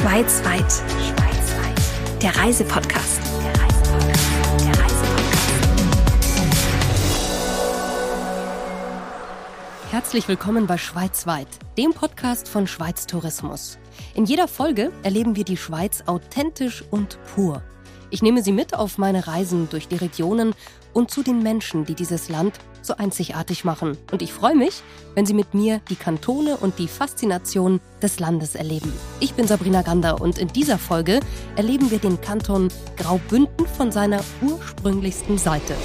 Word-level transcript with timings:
Schweizweit. 0.00 0.70
Schweizweit. 0.70 2.22
Der 2.22 2.36
Reisepodcast. 2.36 3.20
Herzlich 9.90 10.28
willkommen 10.28 10.68
bei 10.68 10.78
Schweizweit, 10.78 11.48
dem 11.76 11.94
Podcast 11.94 12.48
von 12.48 12.68
Schweiz 12.68 13.08
Tourismus. 13.08 13.78
In 14.14 14.24
jeder 14.24 14.46
Folge 14.46 14.92
erleben 15.02 15.34
wir 15.34 15.44
die 15.44 15.56
Schweiz 15.56 16.04
authentisch 16.06 16.84
und 16.92 17.18
pur. 17.34 17.60
Ich 18.10 18.22
nehme 18.22 18.44
Sie 18.44 18.52
mit 18.52 18.74
auf 18.74 18.98
meine 18.98 19.26
Reisen 19.26 19.68
durch 19.68 19.88
die 19.88 19.96
Regionen 19.96 20.54
und 20.92 21.10
zu 21.10 21.24
den 21.24 21.42
Menschen, 21.42 21.84
die 21.86 21.96
dieses 21.96 22.28
Land 22.28 22.60
so 22.88 22.96
einzigartig 22.96 23.64
machen. 23.64 23.96
Und 24.10 24.20
ich 24.20 24.32
freue 24.32 24.56
mich, 24.56 24.82
wenn 25.14 25.26
Sie 25.26 25.34
mit 25.34 25.54
mir 25.54 25.80
die 25.88 25.96
Kantone 25.96 26.56
und 26.56 26.80
die 26.80 26.88
Faszination 26.88 27.80
des 28.02 28.18
Landes 28.18 28.56
erleben. 28.56 28.92
Ich 29.20 29.34
bin 29.34 29.46
Sabrina 29.46 29.82
Gander 29.82 30.20
und 30.20 30.38
in 30.38 30.48
dieser 30.48 30.78
Folge 30.78 31.20
erleben 31.54 31.92
wir 31.92 31.98
den 31.98 32.20
Kanton 32.20 32.68
Graubünden 32.96 33.66
von 33.68 33.92
seiner 33.92 34.24
ursprünglichsten 34.42 35.38
Seite. 35.38 35.76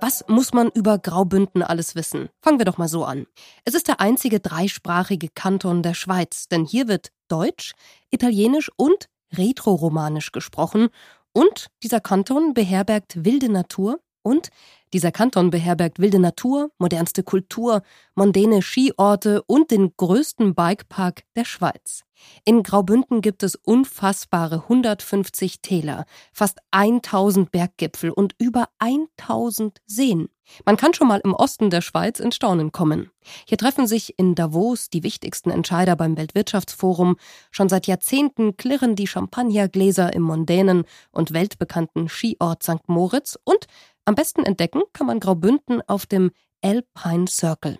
Was 0.00 0.22
muss 0.28 0.52
man 0.52 0.68
über 0.68 0.98
Graubünden 0.98 1.62
alles 1.62 1.94
wissen? 1.94 2.28
Fangen 2.42 2.58
wir 2.58 2.66
doch 2.66 2.76
mal 2.76 2.88
so 2.88 3.06
an. 3.06 3.26
Es 3.64 3.72
ist 3.72 3.88
der 3.88 4.00
einzige 4.00 4.38
dreisprachige 4.38 5.30
Kanton 5.34 5.82
der 5.82 5.94
Schweiz, 5.94 6.46
denn 6.48 6.66
hier 6.66 6.88
wird 6.88 7.08
Deutsch, 7.28 7.72
Italienisch 8.10 8.70
und 8.76 9.08
Retroromanisch 9.34 10.30
gesprochen 10.30 10.90
und 11.34 11.66
dieser 11.82 12.00
Kanton 12.00 12.54
beherbergt 12.54 13.24
wilde 13.24 13.50
Natur 13.50 14.00
und 14.22 14.48
dieser 14.94 15.12
Kanton 15.12 15.50
beherbergt 15.50 15.98
wilde 15.98 16.20
Natur, 16.20 16.70
modernste 16.78 17.24
Kultur, 17.24 17.82
mondäne 18.14 18.62
Skiorte 18.62 19.42
und 19.42 19.72
den 19.72 19.92
größten 19.96 20.54
Bikepark 20.54 21.24
der 21.34 21.44
Schweiz. 21.44 22.04
In 22.44 22.62
Graubünden 22.62 23.20
gibt 23.20 23.42
es 23.42 23.56
unfassbare 23.56 24.62
150 24.62 25.60
Täler, 25.60 26.04
fast 26.32 26.60
1000 26.70 27.50
Berggipfel 27.50 28.10
und 28.10 28.34
über 28.38 28.68
1000 28.78 29.80
Seen. 29.84 30.28
Man 30.64 30.76
kann 30.76 30.92
schon 30.92 31.08
mal 31.08 31.20
im 31.24 31.32
Osten 31.32 31.70
der 31.70 31.80
Schweiz 31.80 32.20
in 32.20 32.30
Staunen 32.30 32.70
kommen. 32.70 33.10
Hier 33.46 33.56
treffen 33.56 33.86
sich 33.86 34.18
in 34.18 34.34
Davos 34.34 34.90
die 34.90 35.02
wichtigsten 35.02 35.50
Entscheider 35.50 35.96
beim 35.96 36.18
Weltwirtschaftsforum. 36.18 37.16
Schon 37.50 37.70
seit 37.70 37.86
Jahrzehnten 37.86 38.56
klirren 38.56 38.94
die 38.94 39.06
Champagnergläser 39.06 40.12
im 40.12 40.22
mondänen 40.22 40.84
und 41.10 41.32
weltbekannten 41.32 42.08
Skiort 42.08 42.62
St. 42.62 42.88
Moritz 42.88 43.38
und 43.44 43.66
am 44.04 44.14
besten 44.14 44.44
entdecken 44.44 44.82
kann 44.92 45.06
man 45.06 45.20
Graubünden 45.20 45.82
auf 45.86 46.06
dem 46.06 46.30
Alpine 46.62 47.26
Circle. 47.28 47.78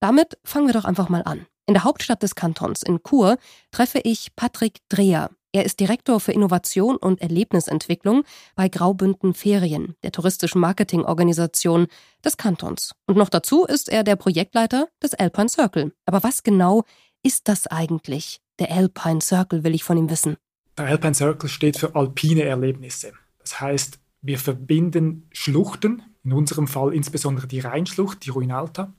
Damit 0.00 0.38
fangen 0.44 0.66
wir 0.66 0.74
doch 0.74 0.84
einfach 0.84 1.08
mal 1.08 1.22
an. 1.22 1.46
In 1.66 1.74
der 1.74 1.84
Hauptstadt 1.84 2.22
des 2.22 2.34
Kantons, 2.34 2.82
in 2.82 3.00
Chur, 3.02 3.38
treffe 3.72 3.98
ich 3.98 4.36
Patrick 4.36 4.78
Dreher. 4.88 5.30
Er 5.52 5.64
ist 5.64 5.80
Direktor 5.80 6.20
für 6.20 6.32
Innovation 6.32 6.96
und 6.96 7.20
Erlebnisentwicklung 7.22 8.24
bei 8.54 8.68
Graubünden 8.68 9.32
Ferien, 9.32 9.96
der 10.02 10.12
touristischen 10.12 10.60
Marketingorganisation 10.60 11.86
des 12.24 12.36
Kantons. 12.36 12.92
Und 13.06 13.16
noch 13.16 13.30
dazu 13.30 13.64
ist 13.64 13.88
er 13.88 14.04
der 14.04 14.16
Projektleiter 14.16 14.88
des 15.02 15.14
Alpine 15.14 15.48
Circle. 15.48 15.92
Aber 16.04 16.22
was 16.22 16.42
genau 16.42 16.84
ist 17.22 17.48
das 17.48 17.66
eigentlich? 17.66 18.40
Der 18.58 18.70
Alpine 18.70 19.20
Circle 19.20 19.64
will 19.64 19.74
ich 19.74 19.82
von 19.82 19.96
ihm 19.96 20.10
wissen. 20.10 20.36
Der 20.78 20.86
Alpine 20.86 21.14
Circle 21.14 21.48
steht 21.48 21.78
für 21.78 21.94
alpine 21.94 22.42
Erlebnisse. 22.42 23.14
Das 23.38 23.60
heißt, 23.60 23.98
wir 24.26 24.38
verbinden 24.38 25.28
Schluchten, 25.32 26.02
in 26.24 26.32
unserem 26.32 26.66
Fall 26.66 26.92
insbesondere 26.92 27.46
die 27.46 27.60
Rheinschlucht, 27.60 28.24
die 28.26 28.30
Ruinalta, 28.30 28.92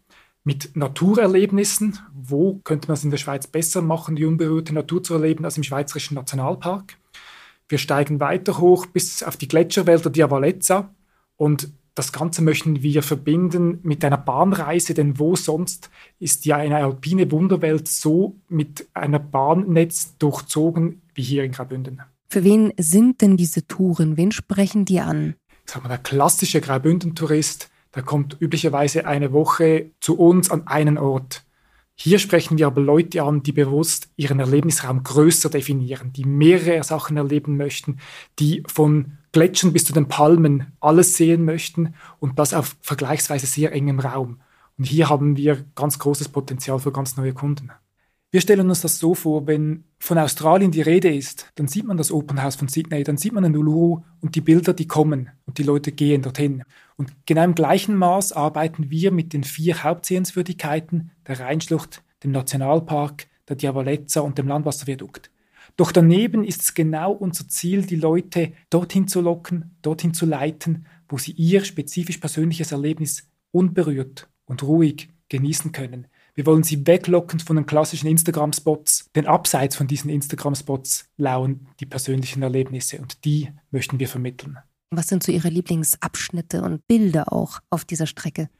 mit 0.43 0.75
Naturerlebnissen. 0.75 1.99
Wo 2.13 2.55
könnte 2.63 2.87
man 2.87 2.93
es 2.93 3.03
in 3.03 3.11
der 3.11 3.17
Schweiz 3.17 3.47
besser 3.47 3.81
machen, 3.81 4.15
die 4.15 4.25
unberührte 4.25 4.73
Natur 4.73 5.03
zu 5.03 5.13
erleben, 5.13 5.43
als 5.43 5.57
im 5.57 5.63
Schweizerischen 5.63 6.15
Nationalpark? 6.15 6.97
Wir 7.67 7.77
steigen 7.77 8.21
weiter 8.21 8.59
hoch 8.59 8.85
bis 8.85 9.23
auf 9.23 9.35
die 9.35 9.49
Gletscherwälder 9.49 10.09
Diavalezza 10.09 10.93
und 11.35 11.69
das 11.95 12.13
Ganze 12.13 12.43
möchten 12.43 12.83
wir 12.83 13.01
verbinden 13.01 13.79
mit 13.81 14.05
einer 14.05 14.17
Bahnreise, 14.17 14.93
denn 14.93 15.17
wo 15.17 15.35
sonst 15.35 15.89
ist 16.19 16.45
ja 16.45 16.57
eine 16.57 16.77
alpine 16.77 17.31
Wunderwelt 17.31 17.87
so 17.87 18.35
mit 18.47 18.87
einer 18.93 19.19
Bahnnetz 19.19 20.15
durchzogen 20.19 21.01
wie 21.15 21.23
hier 21.23 21.43
in 21.43 21.51
Graubünden. 21.51 22.03
Für 22.29 22.43
wen 22.43 22.73
sind 22.77 23.21
denn 23.21 23.37
diese 23.37 23.67
Touren? 23.67 24.17
Wen 24.17 24.31
sprechen 24.31 24.83
die 24.83 24.99
an? 24.99 25.35
Sag 25.65 25.83
mal, 25.83 25.89
der 25.89 25.97
klassische 25.97 26.59
Graubünden-Tourist, 26.59 27.69
der 27.95 28.03
kommt 28.03 28.37
üblicherweise 28.39 29.05
eine 29.05 29.31
Woche 29.31 29.91
zu 30.01 30.17
uns 30.17 30.51
an 30.51 30.67
einen 30.67 30.97
Ort. 30.97 31.43
Hier 31.95 32.19
sprechen 32.19 32.57
wir 32.57 32.67
aber 32.67 32.81
Leute 32.81 33.23
an, 33.23 33.41
die 33.41 33.53
bewusst 33.53 34.09
ihren 34.17 34.39
Erlebnisraum 34.39 35.03
größer 35.03 35.49
definieren, 35.49 36.13
die 36.13 36.25
mehrere 36.25 36.83
Sachen 36.83 37.17
erleben 37.17 37.57
möchten, 37.57 37.97
die 38.39 38.61
von 38.67 39.17
Gletschern 39.31 39.73
bis 39.73 39.85
zu 39.85 39.93
den 39.93 40.07
Palmen 40.07 40.73
alles 40.79 41.17
sehen 41.17 41.43
möchten 41.43 41.95
und 42.19 42.37
das 42.37 42.53
auf 42.53 42.75
vergleichsweise 42.81 43.47
sehr 43.47 43.71
engem 43.71 43.99
Raum. 43.99 44.41
Und 44.77 44.83
hier 44.83 45.09
haben 45.09 45.37
wir 45.37 45.65
ganz 45.75 45.97
großes 45.97 46.29
Potenzial 46.29 46.77
für 46.77 46.91
ganz 46.91 47.17
neue 47.17 47.33
Kunden. 47.33 47.71
Wir 48.29 48.41
stellen 48.41 48.69
uns 48.69 48.81
das 48.81 48.99
so 48.99 49.15
vor, 49.15 49.47
wenn 49.47 49.85
von 49.99 50.17
Australien 50.17 50.71
die 50.71 50.81
Rede 50.81 51.13
ist, 51.13 51.49
dann 51.55 51.69
sieht 51.69 51.85
man 51.85 51.95
das 51.95 52.11
Open 52.11 52.43
House 52.43 52.57
von 52.57 52.67
Sydney, 52.67 53.05
dann 53.05 53.15
sieht 53.15 53.31
man 53.31 53.43
den 53.43 53.55
Uluru 53.55 54.03
und 54.19 54.35
die 54.35 54.41
Bilder, 54.41 54.73
die 54.73 54.85
kommen 54.87 55.29
und 55.45 55.57
die 55.59 55.63
Leute 55.63 55.93
gehen 55.93 56.23
dorthin. 56.23 56.63
Und 56.97 57.13
genau 57.25 57.45
im 57.45 57.55
gleichen 57.55 57.95
Maß 57.95 58.33
arbeiten 58.33 58.89
wir 58.89 59.11
mit 59.11 59.31
den 59.31 59.45
vier 59.45 59.81
Hauptsehenswürdigkeiten 59.81 61.11
der 61.25 61.39
Rheinschlucht, 61.39 62.03
dem 62.25 62.31
Nationalpark, 62.31 63.27
der 63.47 63.55
Diavolezza 63.55 64.19
und 64.19 64.37
dem 64.37 64.49
Landwasserviadukt. 64.49 65.31
Doch 65.77 65.93
daneben 65.93 66.43
ist 66.43 66.61
es 66.61 66.73
genau 66.73 67.13
unser 67.13 67.47
Ziel, 67.47 67.83
die 67.83 67.95
Leute 67.95 68.51
dorthin 68.69 69.07
zu 69.07 69.21
locken, 69.21 69.77
dorthin 69.81 70.13
zu 70.13 70.25
leiten, 70.25 70.85
wo 71.07 71.17
sie 71.17 71.31
ihr 71.31 71.63
spezifisch 71.63 72.17
persönliches 72.17 72.73
Erlebnis 72.73 73.29
unberührt 73.51 74.27
und 74.45 74.63
ruhig 74.63 75.09
genießen 75.29 75.71
können. 75.71 76.07
Wir 76.37 76.45
wollen 76.45 76.61
sie 76.61 76.85
weglocken 76.85 77.39
von 77.39 77.55
den 77.55 77.65
klassischen 77.65 78.05
Instagram-Spots, 78.05 79.09
denn 79.15 79.25
abseits 79.25 79.75
von 79.75 79.87
diesen 79.87 80.11
Instagram-Spots 80.11 81.09
lauern 81.17 81.67
die 81.79 81.87
persönlichen 81.87 82.43
Erlebnisse 82.43 82.99
und 82.99 83.25
die 83.25 83.49
möchten 83.71 83.97
wir 83.97 84.07
vermitteln. 84.07 84.59
Was 84.91 85.07
sind 85.07 85.23
so 85.23 85.31
Ihre 85.31 85.49
Lieblingsabschnitte 85.49 86.61
und 86.61 86.85
Bilder 86.85 87.33
auch 87.33 87.59
auf 87.71 87.85
dieser 87.85 88.05
Strecke? 88.05 88.51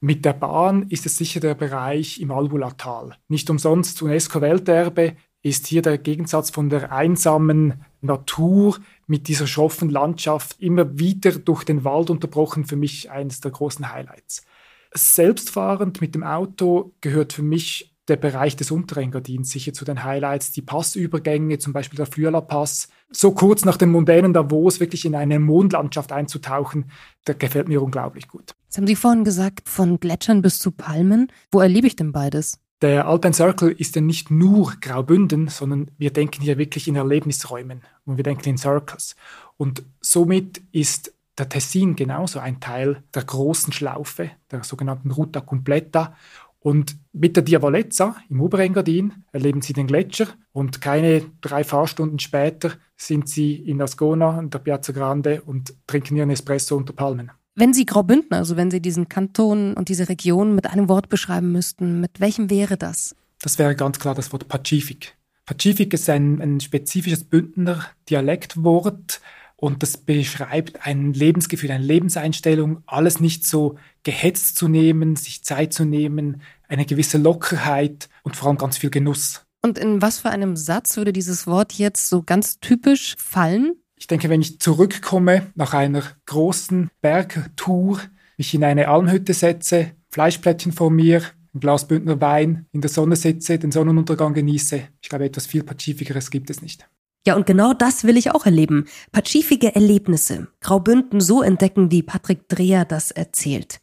Mit 0.00 0.24
der 0.24 0.32
Bahn 0.32 0.88
ist 0.88 1.04
es 1.04 1.18
sicher 1.18 1.40
der 1.40 1.54
Bereich 1.54 2.18
im 2.18 2.30
Albulatal. 2.30 3.14
Nicht 3.28 3.50
umsonst 3.50 4.00
UNESCO-Welterbe 4.00 5.14
ist 5.42 5.66
hier 5.66 5.82
der 5.82 5.98
Gegensatz 5.98 6.48
von 6.48 6.70
der 6.70 6.92
einsamen 6.92 7.84
Natur 8.00 8.78
mit 9.06 9.28
dieser 9.28 9.46
schroffen 9.46 9.90
Landschaft 9.90 10.58
immer 10.60 10.98
wieder 10.98 11.32
durch 11.32 11.64
den 11.64 11.84
Wald 11.84 12.08
unterbrochen 12.08 12.64
für 12.64 12.76
mich 12.76 13.10
eines 13.10 13.40
der 13.40 13.50
großen 13.50 13.92
Highlights. 13.92 14.46
Selbstfahrend 14.92 16.00
mit 16.00 16.14
dem 16.14 16.22
Auto 16.22 16.94
gehört 17.00 17.32
für 17.32 17.42
mich 17.42 17.94
der 18.08 18.16
Bereich 18.16 18.56
des 18.56 18.70
Unterengadins 18.70 19.50
sicher 19.50 19.72
zu 19.72 19.84
den 19.84 20.02
Highlights. 20.02 20.50
Die 20.52 20.62
Passübergänge, 20.62 21.58
zum 21.58 21.72
Beispiel 21.72 21.98
der 21.98 22.06
Flüela-Pass, 22.06 22.88
so 23.10 23.32
kurz 23.32 23.64
nach 23.64 23.76
dem 23.76 23.90
mondänen 23.90 24.32
Davos 24.32 24.80
wirklich 24.80 25.04
in 25.04 25.14
eine 25.14 25.38
Mondlandschaft 25.38 26.12
einzutauchen, 26.12 26.90
der 27.26 27.34
gefällt 27.34 27.68
mir 27.68 27.82
unglaublich 27.82 28.28
gut. 28.28 28.54
Das 28.68 28.78
haben 28.78 28.86
Sie 28.86 28.96
vorhin 28.96 29.24
gesagt, 29.24 29.68
von 29.68 30.00
Gletschern 30.00 30.42
bis 30.42 30.58
zu 30.58 30.70
Palmen. 30.70 31.30
Wo 31.50 31.60
erlebe 31.60 31.86
ich 31.86 31.96
denn 31.96 32.12
beides? 32.12 32.58
Der 32.80 33.08
Alpine 33.08 33.34
Circle 33.34 33.70
ist 33.70 33.96
ja 33.96 34.00
nicht 34.02 34.30
nur 34.30 34.74
Graubünden, 34.80 35.48
sondern 35.48 35.90
wir 35.98 36.12
denken 36.12 36.42
hier 36.42 36.58
wirklich 36.58 36.86
in 36.86 36.94
Erlebnisräumen 36.94 37.82
und 38.04 38.16
wir 38.16 38.22
denken 38.22 38.50
in 38.50 38.58
Circles. 38.58 39.16
Und 39.56 39.82
somit 40.00 40.62
ist 40.70 41.12
der 41.38 41.48
Tessin 41.48 41.96
genauso 41.96 42.38
ein 42.38 42.60
Teil 42.60 43.02
der 43.14 43.24
großen 43.24 43.72
Schlaufe, 43.72 44.30
der 44.50 44.64
sogenannten 44.64 45.10
Ruta 45.10 45.40
Completa. 45.40 46.14
Und 46.60 46.96
mit 47.12 47.36
der 47.36 47.44
Diavolezza 47.44 48.16
im 48.28 48.40
Oberengadin 48.40 49.24
erleben 49.32 49.62
Sie 49.62 49.72
den 49.72 49.86
Gletscher 49.86 50.26
und 50.52 50.80
keine 50.80 51.22
drei 51.40 51.62
Fahrstunden 51.62 52.18
später 52.18 52.72
sind 52.96 53.28
Sie 53.28 53.54
in 53.54 53.80
Ascona 53.80 54.38
und 54.38 54.52
der 54.52 54.58
Piazza 54.58 54.92
Grande 54.92 55.42
und 55.42 55.72
trinken 55.86 56.16
Ihren 56.16 56.30
Espresso 56.30 56.76
unter 56.76 56.92
Palmen. 56.92 57.30
Wenn 57.54 57.72
Sie 57.72 57.86
Graubünden, 57.86 58.34
also 58.34 58.56
wenn 58.56 58.70
Sie 58.70 58.80
diesen 58.80 59.08
Kanton 59.08 59.74
und 59.74 59.88
diese 59.88 60.08
Region 60.08 60.54
mit 60.54 60.66
einem 60.66 60.88
Wort 60.88 61.08
beschreiben 61.08 61.52
müssten, 61.52 62.00
mit 62.00 62.20
welchem 62.20 62.50
wäre 62.50 62.76
das? 62.76 63.14
Das 63.40 63.58
wäre 63.58 63.76
ganz 63.76 63.98
klar 63.98 64.14
das 64.14 64.32
Wort 64.32 64.48
Pazifik. 64.48 65.16
Pazifik 65.46 65.94
ist 65.94 66.10
ein, 66.10 66.42
ein 66.42 66.60
spezifisches 66.60 67.24
Bündner 67.24 67.86
Dialektwort, 68.10 69.20
und 69.60 69.82
das 69.82 69.96
beschreibt 69.96 70.86
ein 70.86 71.12
Lebensgefühl, 71.12 71.72
eine 71.72 71.84
Lebenseinstellung, 71.84 72.82
alles 72.86 73.18
nicht 73.18 73.44
so 73.44 73.76
gehetzt 74.04 74.56
zu 74.56 74.68
nehmen, 74.68 75.16
sich 75.16 75.42
Zeit 75.42 75.72
zu 75.72 75.84
nehmen, 75.84 76.42
eine 76.68 76.86
gewisse 76.86 77.18
Lockerheit 77.18 78.08
und 78.22 78.36
vor 78.36 78.48
allem 78.48 78.58
ganz 78.58 78.78
viel 78.78 78.90
Genuss. 78.90 79.44
Und 79.60 79.76
in 79.76 80.00
was 80.00 80.20
für 80.20 80.30
einem 80.30 80.54
Satz 80.54 80.96
würde 80.96 81.12
dieses 81.12 81.48
Wort 81.48 81.72
jetzt 81.72 82.08
so 82.08 82.22
ganz 82.22 82.60
typisch 82.60 83.16
fallen? 83.18 83.72
Ich 83.96 84.06
denke, 84.06 84.28
wenn 84.28 84.40
ich 84.40 84.60
zurückkomme 84.60 85.48
nach 85.56 85.74
einer 85.74 86.04
großen 86.26 86.88
Bergtour, 87.00 88.00
mich 88.36 88.54
in 88.54 88.62
eine 88.62 88.86
Almhütte 88.86 89.34
setze, 89.34 89.90
Fleischplättchen 90.10 90.70
vor 90.70 90.92
mir, 90.92 91.22
ein 91.52 91.58
Glas 91.58 91.88
Bündner 91.88 92.20
Wein, 92.20 92.66
in 92.70 92.80
der 92.80 92.90
Sonne 92.90 93.16
sitze, 93.16 93.58
den 93.58 93.72
Sonnenuntergang 93.72 94.34
genieße. 94.34 94.82
Ich 95.00 95.08
glaube, 95.08 95.24
etwas 95.24 95.48
viel 95.48 95.64
Pazifischeres 95.64 96.30
gibt 96.30 96.48
es 96.48 96.62
nicht. 96.62 96.88
Ja, 97.28 97.36
und 97.36 97.44
genau 97.44 97.74
das 97.74 98.04
will 98.04 98.16
ich 98.16 98.30
auch 98.30 98.46
erleben. 98.46 98.86
Pazifische 99.12 99.74
Erlebnisse. 99.74 100.48
Graubünden 100.62 101.20
so 101.20 101.42
entdecken, 101.42 101.90
wie 101.90 102.02
Patrick 102.02 102.48
Dreher 102.48 102.86
das 102.86 103.10
erzählt. 103.10 103.82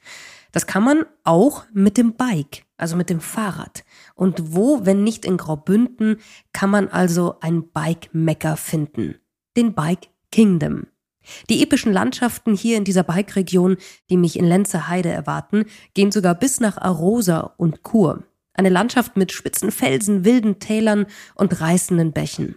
Das 0.51 0.65
kann 0.65 0.83
man 0.83 1.05
auch 1.23 1.63
mit 1.71 1.95
dem 1.97 2.15
Bike, 2.15 2.65
also 2.75 2.95
mit 2.95 3.11
dem 3.11 3.19
Fahrrad. 3.19 3.83
Und 4.15 4.55
wo, 4.55 4.87
wenn 4.87 5.03
nicht 5.03 5.25
in 5.25 5.37
Graubünden, 5.37 6.17
kann 6.53 6.71
man 6.71 6.87
also 6.87 7.35
ein 7.39 7.69
Bike-Mecker 7.69 8.57
finden? 8.57 9.19
Den 9.55 9.75
Bike 9.75 10.07
Kingdom. 10.31 10.87
Die 11.47 11.61
epischen 11.61 11.93
Landschaften 11.93 12.55
hier 12.55 12.77
in 12.77 12.83
dieser 12.83 13.03
Bike-Region, 13.03 13.77
die 14.09 14.17
mich 14.17 14.39
in 14.39 14.45
Lenzer 14.45 14.87
Heide 14.87 15.09
erwarten, 15.09 15.65
gehen 15.93 16.11
sogar 16.11 16.33
bis 16.33 16.61
nach 16.61 16.79
Arosa 16.79 17.53
und 17.57 17.81
Chur. 17.83 18.23
Eine 18.53 18.69
Landschaft 18.69 19.17
mit 19.17 19.31
spitzen 19.31 19.69
Felsen, 19.69 20.25
wilden 20.25 20.57
Tälern 20.57 21.05
und 21.35 21.61
reißenden 21.61 22.11
Bächen. 22.11 22.55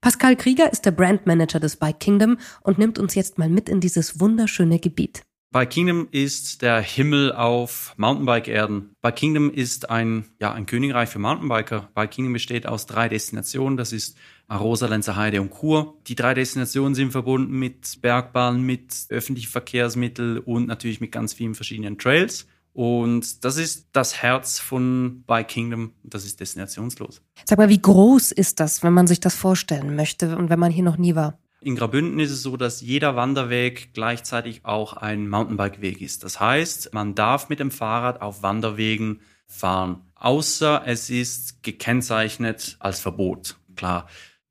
Pascal 0.00 0.36
Krieger 0.36 0.72
ist 0.72 0.86
der 0.86 0.92
Brandmanager 0.92 1.60
des 1.60 1.76
Bike 1.76 2.00
Kingdom 2.00 2.38
und 2.62 2.78
nimmt 2.78 2.98
uns 2.98 3.14
jetzt 3.14 3.38
mal 3.38 3.48
mit 3.48 3.68
in 3.68 3.80
dieses 3.80 4.20
wunderschöne 4.20 4.78
Gebiet. 4.78 5.22
Bike 5.52 5.70
Kingdom 5.70 6.06
ist 6.12 6.62
der 6.62 6.80
Himmel 6.80 7.32
auf 7.32 7.94
Mountainbike-Erden. 7.96 8.94
Bike 9.02 9.16
Kingdom 9.16 9.50
ist 9.50 9.90
ein, 9.90 10.26
ja, 10.40 10.52
ein 10.52 10.64
Königreich 10.64 11.08
für 11.08 11.18
Mountainbiker. 11.18 11.90
Bike 11.92 12.12
Kingdom 12.12 12.34
besteht 12.34 12.68
aus 12.68 12.86
drei 12.86 13.08
Destinationen. 13.08 13.76
Das 13.76 13.92
ist 13.92 14.16
Arosa, 14.46 14.86
Lenzerheide 14.86 15.40
und 15.40 15.52
Chur. 15.52 15.98
Die 16.06 16.14
drei 16.14 16.34
Destinationen 16.34 16.94
sind 16.94 17.10
verbunden 17.10 17.58
mit 17.58 18.00
Bergbahnen, 18.00 18.62
mit 18.62 18.94
öffentlichen 19.08 19.50
Verkehrsmitteln 19.50 20.38
und 20.38 20.68
natürlich 20.68 21.00
mit 21.00 21.10
ganz 21.10 21.32
vielen 21.32 21.56
verschiedenen 21.56 21.98
Trails. 21.98 22.46
Und 22.72 23.44
das 23.44 23.56
ist 23.56 23.88
das 23.92 24.22
Herz 24.22 24.58
von 24.58 25.24
Bike 25.26 25.48
Kingdom. 25.48 25.92
Das 26.02 26.24
ist 26.24 26.40
destinationslos. 26.40 27.20
Sag 27.44 27.58
mal, 27.58 27.68
wie 27.68 27.80
groß 27.80 28.32
ist 28.32 28.60
das, 28.60 28.82
wenn 28.82 28.92
man 28.92 29.06
sich 29.06 29.20
das 29.20 29.34
vorstellen 29.34 29.96
möchte 29.96 30.36
und 30.36 30.50
wenn 30.50 30.58
man 30.58 30.70
hier 30.70 30.84
noch 30.84 30.96
nie 30.96 31.14
war? 31.14 31.38
In 31.62 31.76
Grabünden 31.76 32.20
ist 32.20 32.30
es 32.30 32.42
so, 32.42 32.56
dass 32.56 32.80
jeder 32.80 33.16
Wanderweg 33.16 33.92
gleichzeitig 33.92 34.64
auch 34.64 34.94
ein 34.94 35.28
Mountainbike-Weg 35.28 36.00
ist. 36.00 36.24
Das 36.24 36.40
heißt, 36.40 36.94
man 36.94 37.14
darf 37.14 37.50
mit 37.50 37.60
dem 37.60 37.70
Fahrrad 37.70 38.22
auf 38.22 38.42
Wanderwegen 38.42 39.20
fahren, 39.46 40.00
außer 40.14 40.82
es 40.86 41.10
ist 41.10 41.62
gekennzeichnet 41.62 42.76
als 42.78 43.00
Verbot. 43.00 43.58
Klar. 43.76 44.06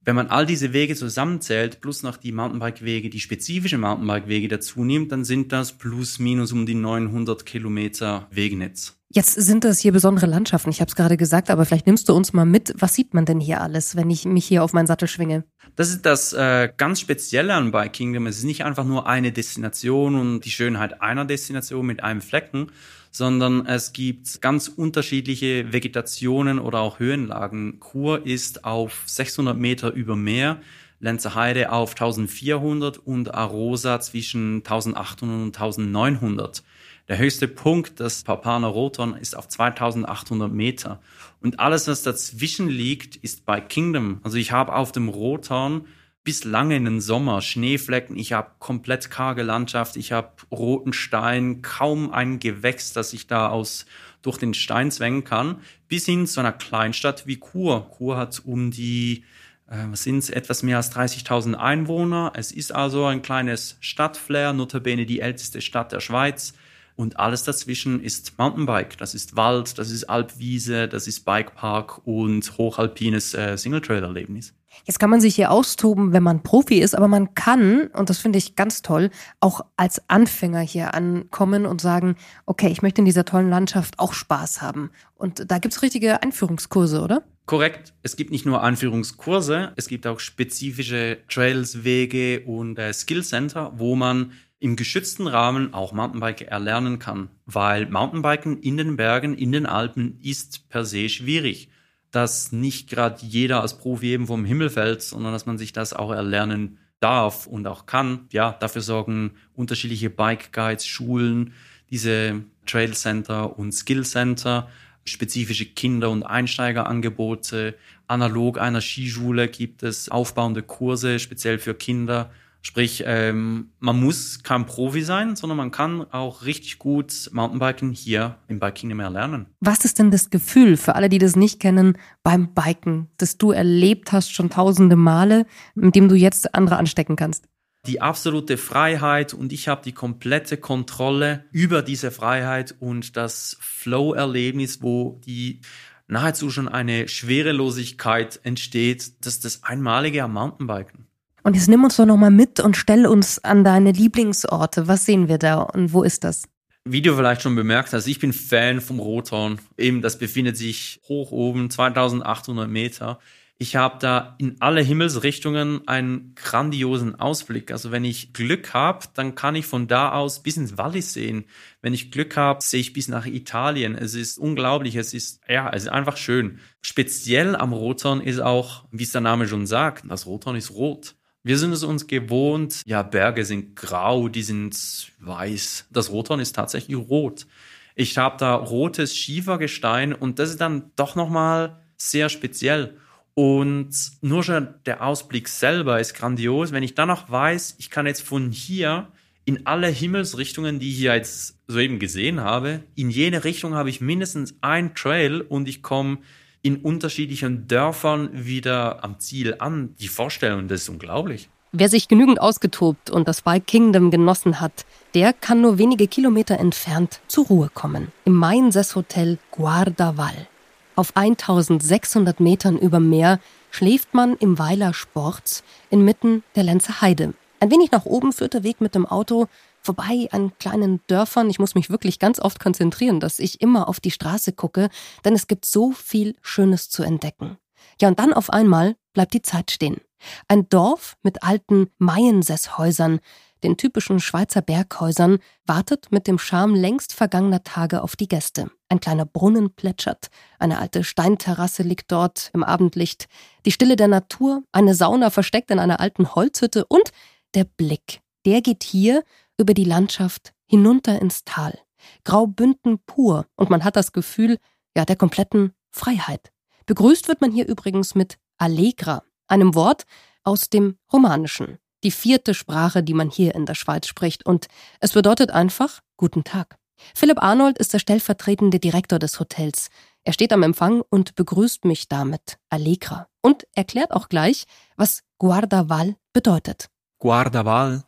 Wenn 0.05 0.15
man 0.15 0.27
all 0.27 0.45
diese 0.45 0.71
Wege 0.71 0.95
zusammenzählt, 0.95 1.81
plus 1.81 2.03
noch 2.03 2.17
die 2.17 2.31
Mountainbike-Wege, 2.31 3.09
die 3.09 3.19
spezifischen 3.19 3.81
Mountainbike-Wege 3.81 4.47
dazu 4.47 4.83
nimmt, 4.83 5.11
dann 5.11 5.25
sind 5.25 5.51
das 5.51 5.73
plus 5.73 6.19
minus 6.19 6.51
um 6.53 6.65
die 6.65 6.75
900 6.75 7.45
Kilometer 7.45 8.27
Wegenetz. 8.31 8.95
Jetzt 9.11 9.33
sind 9.33 9.63
das 9.63 9.79
hier 9.79 9.91
besondere 9.91 10.27
Landschaften, 10.27 10.69
ich 10.69 10.81
habe 10.81 10.89
es 10.89 10.95
gerade 10.95 11.17
gesagt, 11.17 11.49
aber 11.49 11.65
vielleicht 11.65 11.87
nimmst 11.87 12.07
du 12.07 12.13
uns 12.13 12.31
mal 12.31 12.45
mit. 12.45 12.75
Was 12.77 12.93
sieht 12.93 13.15
man 13.15 13.25
denn 13.25 13.39
hier 13.39 13.59
alles, 13.59 13.95
wenn 13.95 14.09
ich 14.11 14.25
mich 14.25 14.45
hier 14.45 14.63
auf 14.63 14.71
meinen 14.71 14.85
Sattel 14.85 15.07
schwinge? 15.07 15.45
Das 15.75 15.89
ist 15.89 16.05
das 16.05 16.31
äh, 16.33 16.69
ganz 16.77 16.99
Spezielle 16.99 17.55
an 17.55 17.71
Bike 17.71 17.93
Kingdom. 17.93 18.27
Es 18.27 18.37
ist 18.37 18.43
nicht 18.43 18.63
einfach 18.63 18.85
nur 18.85 19.07
eine 19.07 19.31
Destination 19.31 20.13
und 20.13 20.41
die 20.41 20.51
Schönheit 20.51 21.01
einer 21.01 21.25
Destination 21.25 21.87
mit 21.87 22.03
einem 22.03 22.21
Flecken, 22.21 22.67
sondern 23.11 23.65
es 23.65 23.93
gibt 23.93 24.41
ganz 24.41 24.67
unterschiedliche 24.67 25.71
Vegetationen 25.73 26.59
oder 26.59 26.79
auch 26.79 26.99
Höhenlagen. 26.99 27.79
Chur 27.79 28.25
ist 28.25 28.65
auf 28.65 29.03
600 29.05 29.57
Meter 29.57 29.91
über 29.93 30.15
Meer, 30.15 30.61
Lenzerheide 30.99 31.71
auf 31.71 31.91
1400 31.91 32.97
und 32.97 33.33
Arosa 33.33 33.99
zwischen 34.01 34.57
1800 34.57 35.23
und 35.23 35.57
1900. 35.57 36.63
Der 37.07 37.17
höchste 37.17 37.47
Punkt 37.47 37.99
des 37.99 38.23
Papaner 38.23 38.67
Roton 38.67 39.15
ist 39.15 39.35
auf 39.35 39.47
2800 39.47 40.51
Meter. 40.51 41.01
Und 41.41 41.59
alles, 41.59 41.87
was 41.87 42.03
dazwischen 42.03 42.69
liegt, 42.69 43.15
ist 43.15 43.45
bei 43.45 43.61
Kingdom. 43.61 44.19
Also 44.21 44.37
ich 44.37 44.51
habe 44.51 44.75
auf 44.75 44.91
dem 44.91 45.09
Roton 45.09 45.87
bis 46.23 46.43
lange 46.43 46.75
in 46.75 46.85
den 46.85 47.01
Sommer 47.01 47.41
Schneeflecken, 47.41 48.17
ich 48.17 48.33
habe 48.33 48.51
komplett 48.59 49.09
karge 49.09 49.43
Landschaft, 49.43 49.97
ich 49.97 50.11
habe 50.11 50.31
roten 50.51 50.93
Stein, 50.93 51.61
kaum 51.61 52.11
ein 52.11 52.39
Gewächs, 52.39 52.93
das 52.93 53.13
ich 53.13 53.27
da 53.27 53.49
aus 53.49 53.85
durch 54.21 54.37
den 54.37 54.53
Stein 54.53 54.91
zwängen 54.91 55.23
kann, 55.23 55.61
bis 55.87 56.05
hin 56.05 56.27
zu 56.27 56.39
einer 56.41 56.51
Kleinstadt 56.51 57.25
wie 57.25 57.39
Chur. 57.39 57.89
Chur 57.97 58.17
hat 58.17 58.41
um 58.43 58.69
die 58.69 59.23
äh, 59.69 59.85
was 59.89 60.03
sind 60.03 60.17
es, 60.17 60.29
etwas 60.29 60.63
mehr 60.63 60.77
als 60.77 60.91
30.000 60.95 61.53
Einwohner. 61.55 62.33
Es 62.35 62.51
ist 62.51 62.73
also 62.73 63.05
ein 63.05 63.21
kleines 63.21 63.77
Stadtflair, 63.79 64.53
notabene 64.53 65.05
die 65.05 65.21
älteste 65.21 65.61
Stadt 65.61 65.91
der 65.91 65.99
Schweiz. 65.99 66.53
Und 66.95 67.17
alles 67.17 67.43
dazwischen 67.43 68.03
ist 68.03 68.37
Mountainbike. 68.37 68.97
Das 68.97 69.15
ist 69.15 69.37
Wald, 69.37 69.77
das 69.77 69.89
ist 69.89 70.05
Alpwiese, 70.05 70.89
das 70.89 71.07
ist 71.07 71.23
Bikepark 71.23 72.05
und 72.05 72.57
hochalpines 72.57 73.33
äh, 73.35 73.57
Singletrail-Erlebnis. 73.57 74.53
Jetzt 74.85 74.99
kann 74.99 75.09
man 75.09 75.21
sich 75.21 75.35
hier 75.35 75.51
austoben, 75.51 76.13
wenn 76.13 76.23
man 76.23 76.43
Profi 76.43 76.79
ist, 76.79 76.95
aber 76.95 77.07
man 77.07 77.33
kann, 77.33 77.87
und 77.93 78.09
das 78.09 78.17
finde 78.19 78.37
ich 78.37 78.55
ganz 78.55 78.81
toll, 78.81 79.09
auch 79.39 79.61
als 79.77 80.01
Anfänger 80.09 80.61
hier 80.61 80.93
ankommen 80.93 81.65
und 81.65 81.81
sagen, 81.81 82.15
okay, 82.45 82.69
ich 82.69 82.81
möchte 82.81 83.01
in 83.01 83.05
dieser 83.05 83.25
tollen 83.25 83.49
Landschaft 83.49 83.99
auch 83.99 84.13
Spaß 84.13 84.61
haben. 84.61 84.91
Und 85.15 85.51
da 85.51 85.59
gibt 85.59 85.73
es 85.73 85.81
richtige 85.81 86.23
Einführungskurse, 86.23 87.01
oder? 87.01 87.23
Korrekt. 87.45 87.93
Es 88.03 88.15
gibt 88.15 88.31
nicht 88.31 88.45
nur 88.45 88.61
Einführungskurse, 88.61 89.73
es 89.75 89.87
gibt 89.87 90.05
auch 90.05 90.19
spezifische 90.19 91.17
Trails, 91.29 91.83
Wege 91.83 92.41
und 92.45 92.77
äh, 92.77 92.93
Skillcenter, 92.93 93.73
wo 93.75 93.95
man 93.95 94.33
im 94.59 94.75
geschützten 94.75 95.25
Rahmen 95.25 95.73
auch 95.73 95.93
Mountainbike 95.93 96.41
erlernen 96.41 96.99
kann, 96.99 97.29
weil 97.45 97.89
Mountainbiken 97.89 98.61
in 98.61 98.77
den 98.77 98.97
Bergen, 98.97 99.35
in 99.35 99.51
den 99.51 99.65
Alpen 99.65 100.19
ist 100.21 100.69
per 100.69 100.85
se 100.85 101.09
schwierig, 101.09 101.69
dass 102.11 102.51
nicht 102.51 102.89
gerade 102.89 103.23
jeder 103.25 103.61
als 103.61 103.77
Profi 103.77 104.07
eben 104.07 104.27
vom 104.27 104.45
Himmel 104.45 104.69
fällt, 104.69 105.01
sondern 105.01 105.33
dass 105.33 105.45
man 105.45 105.57
sich 105.57 105.73
das 105.73 105.93
auch 105.93 106.11
erlernen 106.11 106.77
darf 106.99 107.47
und 107.47 107.67
auch 107.67 107.85
kann. 107.85 108.27
Ja, 108.31 108.55
dafür 108.59 108.81
sorgen 108.81 109.31
unterschiedliche 109.55 110.09
Bike 110.09 110.51
Guides, 110.51 110.85
Schulen, 110.85 111.53
diese 111.89 112.43
Trail 112.65 112.93
Center 112.93 113.57
und 113.57 113.71
Skill 113.71 114.03
Center, 114.03 114.69
spezifische 115.05 115.65
Kinder- 115.65 116.09
und 116.09 116.23
Einsteigerangebote. 116.23 117.75
Analog 118.07 118.59
einer 118.59 118.81
Skischule 118.81 119.47
gibt 119.47 119.83
es 119.83 120.09
aufbauende 120.09 120.63
Kurse 120.63 121.19
speziell 121.19 121.59
für 121.59 121.73
Kinder 121.73 122.31
Sprich, 122.61 123.03
ähm, 123.05 123.71
man 123.79 123.99
muss 123.99 124.43
kein 124.43 124.65
Profi 124.65 125.01
sein, 125.01 125.37
sondern 125.37 125.57
man 125.57 125.71
kann 125.71 126.01
auch 126.11 126.43
richtig 126.43 126.77
gut 126.77 127.29
Mountainbiken 127.31 127.93
hier 127.93 128.37
im 128.49 128.59
Biking 128.59 128.95
mehr 128.95 129.09
lernen. 129.09 129.47
Was 129.61 129.85
ist 129.85 129.97
denn 129.97 130.11
das 130.11 130.29
Gefühl 130.29 130.75
für 130.75 130.95
alle, 130.95 131.07
die 131.07 131.19
das 131.19 131.37
nicht 131.37 131.61
kennen, 131.61 131.97
beim 132.21 132.53
Biken, 132.53 133.07
das 133.17 133.37
du 133.37 133.51
erlebt 133.51 134.11
hast 134.11 134.33
schon 134.33 134.49
tausende 134.49 134.97
Male, 134.97 135.45
mit 135.73 135.95
dem 135.95 136.09
du 136.09 136.15
jetzt 136.15 136.53
andere 136.53 136.77
anstecken 136.77 137.15
kannst? 137.15 137.47
Die 137.87 138.01
absolute 138.01 138.57
Freiheit 138.57 139.33
und 139.33 139.53
ich 139.53 139.69
habe 139.69 139.81
die 139.83 139.93
komplette 139.93 140.57
Kontrolle 140.57 141.45
über 141.51 141.81
diese 141.81 142.11
Freiheit 142.11 142.75
und 142.79 143.15
das 143.15 143.57
Flow-Erlebnis, 143.61 144.81
wo 144.81 145.21
die 145.25 145.61
nahezu 146.09 146.49
schon 146.49 146.67
eine 146.67 147.07
Schwerelosigkeit 147.07 148.41
entsteht, 148.43 149.25
das 149.25 149.35
ist 149.35 149.45
das 149.45 149.63
Einmalige 149.63 150.23
am 150.23 150.33
Mountainbiken. 150.33 151.08
Und 151.43 151.55
jetzt 151.55 151.67
nimm 151.67 151.83
uns 151.83 151.97
doch 151.97 152.05
nochmal 152.05 152.31
mit 152.31 152.59
und 152.59 152.75
stell 152.75 153.05
uns 153.05 153.43
an 153.43 153.63
deine 153.63 153.91
Lieblingsorte. 153.91 154.87
Was 154.87 155.05
sehen 155.05 155.27
wir 155.27 155.37
da 155.37 155.61
und 155.61 155.93
wo 155.93 156.03
ist 156.03 156.23
das? 156.23 156.43
Wie 156.85 157.01
du 157.01 157.15
vielleicht 157.15 157.41
schon 157.41 157.55
bemerkt 157.55 157.93
hast, 157.93 158.07
ich 158.07 158.19
bin 158.19 158.33
Fan 158.33 158.81
vom 158.81 158.99
Rothorn. 158.99 159.59
Eben, 159.77 160.01
das 160.01 160.17
befindet 160.17 160.57
sich 160.57 161.01
hoch 161.07 161.31
oben, 161.31 161.69
2800 161.69 162.69
Meter. 162.69 163.19
Ich 163.61 163.75
habe 163.75 163.97
da 163.99 164.35
in 164.39 164.55
alle 164.61 164.81
Himmelsrichtungen 164.81 165.85
einen 165.85 166.33
grandiosen 166.35 167.19
Ausblick. 167.19 167.71
Also 167.71 167.91
wenn 167.91 168.05
ich 168.05 168.31
Glück 168.31 168.73
habe, 168.73 169.05
dann 169.15 169.35
kann 169.35 169.55
ich 169.55 169.65
von 169.65 169.89
da 169.89 170.13
aus 170.13 170.41
bis 170.41 170.55
ins 170.55 170.77
Wallis 170.77 171.11
sehen. 171.11 171.43
Wenn 171.81 171.93
ich 171.93 172.09
Glück 172.09 172.37
habe, 172.37 172.63
sehe 172.63 172.79
ich 172.79 172.93
bis 172.93 173.09
nach 173.09 173.25
Italien. 173.25 173.95
Es 173.95 174.13
ist 174.13 174.37
unglaublich. 174.37 174.95
Es 174.95 175.13
ist, 175.13 175.41
ja, 175.49 175.69
es 175.73 175.83
ist 175.83 175.89
einfach 175.89 176.15
schön. 176.15 176.59
Speziell 176.81 177.57
am 177.57 177.73
Rothorn 177.73 178.21
ist 178.21 178.39
auch, 178.39 178.85
wie 178.91 179.03
es 179.03 179.11
der 179.11 179.19
Name 179.19 179.45
schon 179.45 179.67
sagt, 179.67 180.05
das 180.07 180.25
Rothorn 180.25 180.55
ist 180.55 180.71
rot. 180.71 181.15
Wir 181.43 181.57
sind 181.57 181.71
es 181.71 181.83
uns 181.83 182.07
gewohnt, 182.07 182.81
ja, 182.85 183.01
Berge 183.01 183.45
sind 183.45 183.75
grau, 183.75 184.27
die 184.27 184.43
sind 184.43 185.11
weiß. 185.19 185.87
Das 185.89 186.11
Rothorn 186.11 186.41
ist 186.41 186.53
tatsächlich 186.53 186.97
rot. 186.97 187.47
Ich 187.95 188.17
habe 188.17 188.37
da 188.37 188.55
rotes 188.55 189.15
Schiefergestein 189.15 190.13
und 190.13 190.39
das 190.39 190.49
ist 190.49 190.61
dann 190.61 190.91
doch 190.95 191.15
nochmal 191.15 191.79
sehr 191.97 192.29
speziell. 192.29 192.97
Und 193.35 193.91
nur 194.21 194.43
schon 194.43 194.73
der 194.85 195.01
Ausblick 195.01 195.47
selber 195.47 195.99
ist 195.99 196.13
grandios. 196.13 196.73
Wenn 196.73 196.83
ich 196.83 196.95
dann 196.95 197.07
noch 197.07 197.29
weiß, 197.29 197.75
ich 197.77 197.89
kann 197.89 198.05
jetzt 198.05 198.21
von 198.21 198.51
hier 198.51 199.07
in 199.45 199.65
alle 199.65 199.87
Himmelsrichtungen, 199.87 200.79
die 200.79 200.89
ich 200.89 200.99
jetzt 200.99 201.57
soeben 201.67 201.99
gesehen 201.99 202.41
habe, 202.41 202.83
in 202.95 203.09
jene 203.09 203.45
Richtung 203.45 203.75
habe 203.75 203.89
ich 203.89 204.01
mindestens 204.01 204.55
ein 204.61 204.93
Trail 204.93 205.41
und 205.41 205.69
ich 205.69 205.81
komme 205.81 206.19
in 206.61 206.77
unterschiedlichen 206.77 207.67
Dörfern 207.67 208.29
wieder 208.33 209.03
am 209.03 209.19
Ziel 209.19 209.55
an. 209.59 209.95
Die 209.99 210.07
Vorstellung, 210.07 210.67
das 210.67 210.81
ist 210.81 210.89
unglaublich. 210.89 211.49
Wer 211.71 211.87
sich 211.87 212.07
genügend 212.07 212.41
ausgetobt 212.41 213.11
und 213.11 213.27
das 213.27 213.43
Bike 213.43 213.67
Kingdom 213.67 214.09
genossen 214.09 214.59
hat, 214.59 214.85
der 215.13 215.33
kann 215.33 215.61
nur 215.61 215.77
wenige 215.77 216.07
Kilometer 216.07 216.57
entfernt 216.57 217.21
zur 217.27 217.45
Ruhe 217.45 217.69
kommen. 217.71 218.11
Im 218.25 218.33
Mainses 218.33 218.95
Hotel 218.95 219.37
Guardaval. 219.51 220.47
Auf 220.95 221.15
1600 221.15 222.39
Metern 222.39 222.77
über 222.77 222.99
Meer 222.99 223.39
schläft 223.69 224.13
man 224.15 224.35
im 224.37 224.57
Weiler 224.57 224.93
Sports 224.93 225.63
inmitten 225.91 226.43
der 226.55 226.63
Lenzer 226.63 227.01
Heide. 227.01 227.35
Ein 227.59 227.71
wenig 227.71 227.91
nach 227.91 228.05
oben 228.05 228.33
führt 228.33 228.53
der 228.53 228.63
Weg 228.63 228.81
mit 228.81 228.95
dem 228.95 229.05
Auto 229.05 229.47
vorbei 229.89 230.27
an 230.29 230.55
kleinen 230.59 231.01
Dörfern. 231.07 231.49
Ich 231.49 231.57
muss 231.57 231.73
mich 231.73 231.89
wirklich 231.89 232.19
ganz 232.19 232.39
oft 232.39 232.59
konzentrieren, 232.59 233.19
dass 233.19 233.39
ich 233.39 233.59
immer 233.59 233.89
auf 233.89 233.99
die 233.99 234.11
Straße 234.11 234.53
gucke, 234.53 234.89
denn 235.25 235.33
es 235.33 235.47
gibt 235.47 235.65
so 235.65 235.93
viel 235.93 236.35
Schönes 236.43 236.91
zu 236.91 237.01
entdecken. 237.01 237.57
Ja, 237.99 238.07
und 238.07 238.19
dann 238.19 238.31
auf 238.31 238.51
einmal 238.51 238.95
bleibt 239.13 239.33
die 239.33 239.41
Zeit 239.41 239.71
stehen. 239.71 239.99
Ein 240.47 240.69
Dorf 240.69 241.17
mit 241.23 241.41
alten 241.41 241.89
Maiensesshäusern, 241.97 243.19
den 243.63 243.77
typischen 243.77 244.19
Schweizer 244.19 244.61
Berghäusern, 244.61 245.39
wartet 245.65 246.11
mit 246.11 246.27
dem 246.27 246.37
Charme 246.37 246.75
längst 246.75 247.13
vergangener 247.13 247.63
Tage 247.63 248.03
auf 248.03 248.15
die 248.15 248.27
Gäste. 248.27 248.69
Ein 248.89 248.99
kleiner 248.99 249.25
Brunnen 249.25 249.73
plätschert, 249.73 250.27
eine 250.59 250.77
alte 250.77 251.03
Steinterrasse 251.03 251.81
liegt 251.81 252.11
dort 252.11 252.51
im 252.53 252.63
Abendlicht, 252.63 253.27
die 253.65 253.71
Stille 253.71 253.95
der 253.95 254.07
Natur, 254.07 254.61
eine 254.71 254.93
Sauna 254.93 255.31
versteckt 255.31 255.71
in 255.71 255.79
einer 255.79 255.99
alten 255.99 256.35
Holzhütte 256.35 256.85
und 256.85 257.09
der 257.55 257.63
Blick, 257.63 258.21
der 258.45 258.61
geht 258.61 258.83
hier 258.83 259.23
über 259.59 259.73
die 259.73 259.83
Landschaft 259.83 260.53
hinunter 260.65 261.21
ins 261.21 261.43
Tal. 261.43 261.77
Graubünden 262.23 262.99
pur 263.05 263.45
und 263.55 263.69
man 263.69 263.83
hat 263.83 263.95
das 263.95 264.13
Gefühl, 264.13 264.57
ja, 264.95 265.05
der 265.05 265.17
kompletten 265.17 265.73
Freiheit. 265.91 266.51
Begrüßt 266.85 267.27
wird 267.27 267.41
man 267.41 267.51
hier 267.51 267.67
übrigens 267.67 268.15
mit 268.15 268.37
Allegra, 268.57 269.23
einem 269.47 269.75
Wort 269.75 270.05
aus 270.43 270.69
dem 270.69 270.97
Romanischen, 271.11 271.77
die 272.03 272.11
vierte 272.11 272.53
Sprache, 272.53 273.03
die 273.03 273.13
man 273.13 273.29
hier 273.29 273.53
in 273.53 273.65
der 273.65 273.75
Schweiz 273.75 274.07
spricht, 274.07 274.45
und 274.45 274.67
es 274.99 275.11
bedeutet 275.11 275.51
einfach 275.51 275.99
Guten 276.17 276.43
Tag. 276.43 276.77
Philipp 277.15 277.41
Arnold 277.41 277.77
ist 277.77 277.93
der 277.93 277.99
stellvertretende 277.99 278.79
Direktor 278.79 279.19
des 279.19 279.39
Hotels. 279.39 279.89
Er 280.23 280.33
steht 280.33 280.51
am 280.51 280.63
Empfang 280.63 281.01
und 281.09 281.35
begrüßt 281.35 281.85
mich 281.85 282.07
damit 282.09 282.57
Allegra 282.69 283.27
und 283.41 283.65
erklärt 283.73 284.11
auch 284.11 284.27
gleich, 284.27 284.65
was 284.97 285.21
Guardaval 285.37 286.15
bedeutet. 286.33 286.89
Guardaval 287.19 288.03